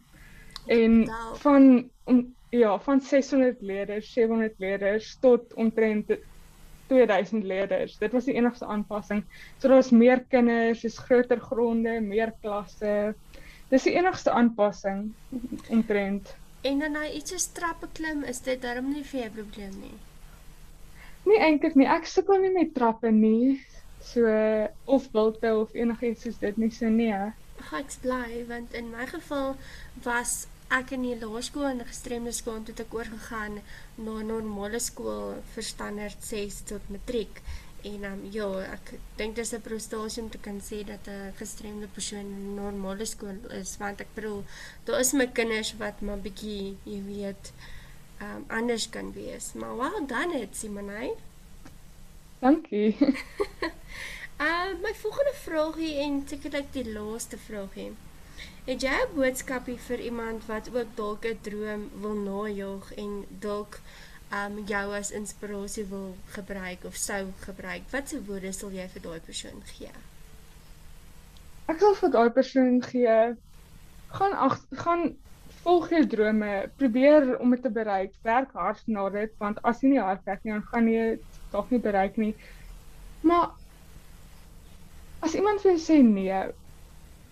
En 0.67 1.09
van 1.43 1.89
om, 2.05 2.35
ja, 2.49 2.77
van 2.79 3.01
600 3.01 3.61
leerders, 3.61 4.13
700 4.13 4.59
leerders 4.59 5.17
tot 5.19 5.53
omtrent 5.53 6.11
2000 6.87 7.43
leerders. 7.43 7.97
Dit 7.97 8.11
was 8.11 8.25
die 8.25 8.33
enigste 8.33 8.65
aanpassing. 8.65 9.23
So 9.57 9.67
daar 9.67 9.77
was 9.77 9.91
meer 9.91 10.23
kinders, 10.29 10.81
dis 10.81 10.97
groter 10.97 11.39
gronde, 11.39 11.99
meer 12.01 12.33
klasse. 12.41 13.15
Dis 13.69 13.83
die 13.83 13.95
enigste 13.99 14.31
aanpassing 14.31 15.13
omtrent. 15.69 16.35
En 16.61 16.79
dan 16.79 16.91
nou 16.91 17.05
iets 17.11 17.31
soos 17.31 17.51
trappe 17.55 17.87
klim, 17.93 18.23
is 18.23 18.39
dit 18.41 18.61
darm 18.61 18.91
nie 18.93 19.03
vir 19.03 19.19
jou 19.19 19.31
probleem 19.41 19.75
nie. 19.81 19.95
Nee, 21.27 21.39
eintlik 21.43 21.75
nie. 21.75 21.87
Ek 21.91 22.07
sukkel 22.07 22.39
nie 22.43 22.53
met 22.55 22.73
trappe 22.75 23.11
nie. 23.11 23.57
So 24.07 24.23
of 24.85 25.09
wilte 25.15 25.51
of 25.59 25.73
enigiets 25.75 26.23
soos 26.23 26.37
dit 26.39 26.59
nie 26.61 26.71
so 26.71 26.89
nee. 26.93 27.17
Ag 27.57 27.73
ek 27.81 27.97
bly 28.03 28.43
want 28.47 28.75
in 28.77 28.93
my 28.93 29.07
geval 29.09 29.57
was 30.05 30.45
ek 30.77 30.93
in 30.95 31.03
die 31.07 31.15
laerskool 31.19 31.67
en 31.69 31.83
gestremde 31.87 32.31
skool 32.35 32.63
toe 32.67 32.75
ek 32.83 32.95
oorgegaan 32.95 33.61
na 33.97 34.17
normale 34.29 34.79
skool 34.83 35.37
vir 35.53 35.67
standaard 35.71 36.23
6 36.29 36.61
tot 36.71 36.91
matriek. 36.93 37.41
En 37.87 38.03
um, 38.09 38.23
ja, 38.33 38.47
ek 38.73 38.93
dink 39.19 39.35
dis 39.37 39.53
'n 39.53 39.63
prestasie 39.67 40.23
om 40.23 40.29
te 40.29 40.39
kan 40.47 40.59
sê 40.69 40.83
dat 40.87 41.07
'n 41.07 41.33
gestremde 41.39 41.87
persoon 41.97 42.27
in 42.37 42.43
'n 42.47 42.55
normale 42.55 43.05
skool 43.05 43.39
is, 43.61 43.77
want 43.83 44.01
ek 44.01 44.15
bedoel, 44.15 44.43
daar 44.85 44.99
is 44.99 45.13
my 45.13 45.27
kinders 45.27 45.73
wat 45.83 46.01
maar 46.01 46.23
bietjie, 46.27 46.77
jy 46.83 47.01
weet, 47.11 47.51
um 48.21 48.43
anders 48.47 48.89
kan 48.89 49.13
wees. 49.13 49.53
Maar 49.53 49.77
wel 49.77 50.07
dan 50.07 50.31
het 50.31 50.55
Simonai. 50.55 51.11
Dankie. 52.39 52.97
uh 54.47 54.73
my 54.81 54.93
volgende 54.93 55.33
vraagie 55.33 55.95
en 55.99 56.23
sekerlik 56.27 56.73
die 56.73 56.91
laaste 56.91 57.37
vraagie. 57.37 57.91
Het 58.65 58.81
jy 58.81 58.97
'n 59.05 59.15
boodskapie 59.15 59.77
vir 59.87 59.99
iemand 59.99 60.45
wat 60.45 60.69
ook 60.73 60.95
dalk 60.95 61.25
'n 61.25 61.39
droom 61.41 61.89
wil 62.01 62.15
najag 62.15 62.93
en 62.93 63.25
dalk 63.29 63.79
um 64.31 64.63
jou 64.65 64.95
as 64.95 65.11
inspirasie 65.11 65.85
wil 65.85 66.15
gebruik 66.25 66.83
of 66.83 66.95
sou 66.95 67.25
gebruik, 67.39 67.83
watse 67.89 68.25
woorde 68.25 68.51
sal 68.51 68.71
jy 68.71 68.87
vir 68.93 69.01
daai 69.01 69.19
persoon 69.19 69.63
gee? 69.65 69.91
Ek 71.65 71.79
sal 71.79 71.95
vir 71.95 72.09
daai 72.09 72.29
persoon 72.29 72.83
gee 72.83 73.37
gaan 74.07 74.33
ag 74.33 74.61
gaan 74.71 75.15
volg 75.67 75.89
jou 75.91 76.03
drome, 76.07 76.51
probeer 76.79 77.33
om 77.43 77.51
dit 77.51 77.61
te 77.61 77.71
bereik, 77.73 78.13
werk 78.23 78.53
hard 78.55 78.85
na 78.87 79.07
dit 79.11 79.33
want 79.41 79.57
as 79.67 79.81
jy 79.83 79.93
nie 79.93 80.03
hard 80.03 80.23
werk 80.29 80.45
nie, 80.45 80.53
dan 80.55 80.67
gaan 80.71 80.87
jy 80.87 81.07
dit 81.15 81.39
dalk 81.51 81.73
nie 81.73 81.81
bereik 81.83 82.19
nie. 82.21 82.33
Maar 83.27 83.49
as 85.27 85.35
iemand 85.35 85.63
vir 85.63 85.73
jou 85.73 85.81
sê 85.83 85.97
nee, 86.05 86.39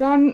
dan 0.01 0.33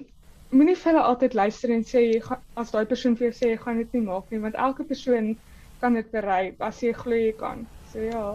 moenie 0.49 0.75
vir 0.75 0.89
hulle 0.91 1.03
altyd 1.11 1.37
luister 1.37 1.73
en 1.75 1.85
sê 1.87 2.01
jy 2.07 2.23
gaan 2.25 2.41
as 2.63 2.73
daai 2.73 2.89
persoon 2.89 3.17
vir 3.19 3.29
jou 3.29 3.35
sê 3.37 3.51
jy 3.51 3.59
gaan 3.61 3.83
dit 3.83 3.93
nie 3.97 4.05
maak 4.07 4.33
nie, 4.33 4.41
want 4.47 4.57
elke 4.65 4.87
persoon 4.87 5.35
kan 5.83 5.99
dit 5.99 6.09
bereik 6.15 6.57
as 6.71 6.81
jy 6.81 6.95
glo 7.03 7.21
jy 7.21 7.35
kan. 7.37 7.67
So 7.93 8.01
ja. 8.07 8.25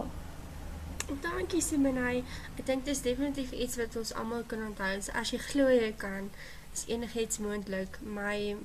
Dankie 1.23 1.61
Simonai. 1.63 2.23
Ek 2.55 2.63
dink 2.67 2.87
dis 2.87 3.03
definitief 3.03 3.51
iets 3.51 3.75
wat 3.79 3.99
ons 3.99 4.15
almal 4.15 4.47
kan 4.47 4.63
onthou. 4.63 4.95
As 5.11 5.35
jy 5.35 5.43
glo 5.43 5.67
jy 5.71 5.91
kan, 5.99 6.31
is 6.71 6.87
enigiets 6.87 7.43
moontlik. 7.43 7.99
My 8.03 8.55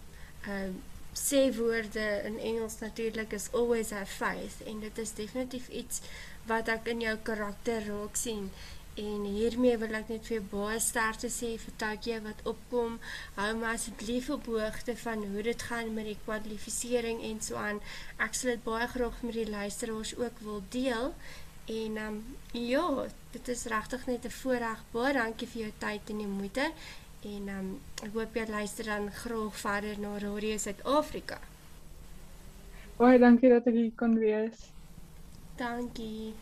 uh 0.46 0.70
sê 1.12 1.56
woorde 1.56 2.22
in 2.24 2.38
Engels 2.38 2.78
natuurlik 2.80 3.32
is 3.32 3.50
always 3.52 3.90
have 3.90 4.12
faith 4.12 4.62
en 4.66 4.80
dit 4.80 4.98
is 4.98 5.14
definitief 5.14 5.68
iets 5.68 6.00
wat 6.46 6.68
ek 6.68 6.88
in 6.92 7.00
jou 7.04 7.16
karakter 7.22 7.84
raak 7.86 8.16
sien. 8.16 8.48
En 9.00 9.24
hiermee 9.24 9.76
wil 9.80 9.94
ek 9.96 10.10
net 10.12 10.26
vir 10.28 10.34
jou 10.36 10.46
baie 10.50 10.80
sterkte 10.84 11.30
sê 11.32 11.54
vir 11.60 11.76
Tokyo 11.80 12.18
wat 12.26 12.42
opkom. 12.48 12.98
Hou 13.38 13.52
maar 13.56 13.78
asseblief 13.78 14.28
op 14.34 14.50
hoogte 14.52 14.96
van 15.04 15.24
hoe 15.32 15.44
dit 15.46 15.62
gaan 15.68 15.94
met 15.94 16.10
die 16.10 16.18
kwalifisering 16.24 17.22
en 17.28 17.40
so 17.40 17.56
aan. 17.56 17.80
Ek 18.20 18.36
sal 18.36 18.52
dit 18.52 18.66
baie 18.66 18.88
graag 18.92 19.22
met 19.24 19.38
die 19.38 19.48
luisteraars 19.48 20.12
ook 20.16 20.44
wil 20.44 20.60
deel. 20.76 21.14
En 21.72 21.96
ehm 21.96 22.06
um, 22.06 22.36
ja, 22.52 23.06
dit 23.32 23.48
is 23.48 23.64
regtig 23.64 24.06
net 24.06 24.24
'n 24.28 24.36
voorreg. 24.42 24.84
Baie 24.92 25.12
dankie 25.12 25.48
vir 25.48 25.62
jou 25.62 25.72
tyd 25.78 26.10
en 26.10 26.20
jou 26.20 26.28
moeite. 26.28 26.72
En 27.22 27.48
um, 27.54 27.66
ek 28.02 28.16
hoop 28.16 28.34
jy 28.34 28.46
luister 28.50 28.88
dan 28.90 29.04
graag 29.14 29.58
verder 29.60 30.00
na 30.02 30.16
Radio 30.18 30.58
Suid-Afrika. 30.58 31.38
Baie 32.98 33.22
dankie 33.22 33.52
dat 33.52 33.70
ek 33.70 33.78
hier 33.78 33.94
kon 33.94 34.18
wees. 34.18 34.66
Dankie. 35.60 36.34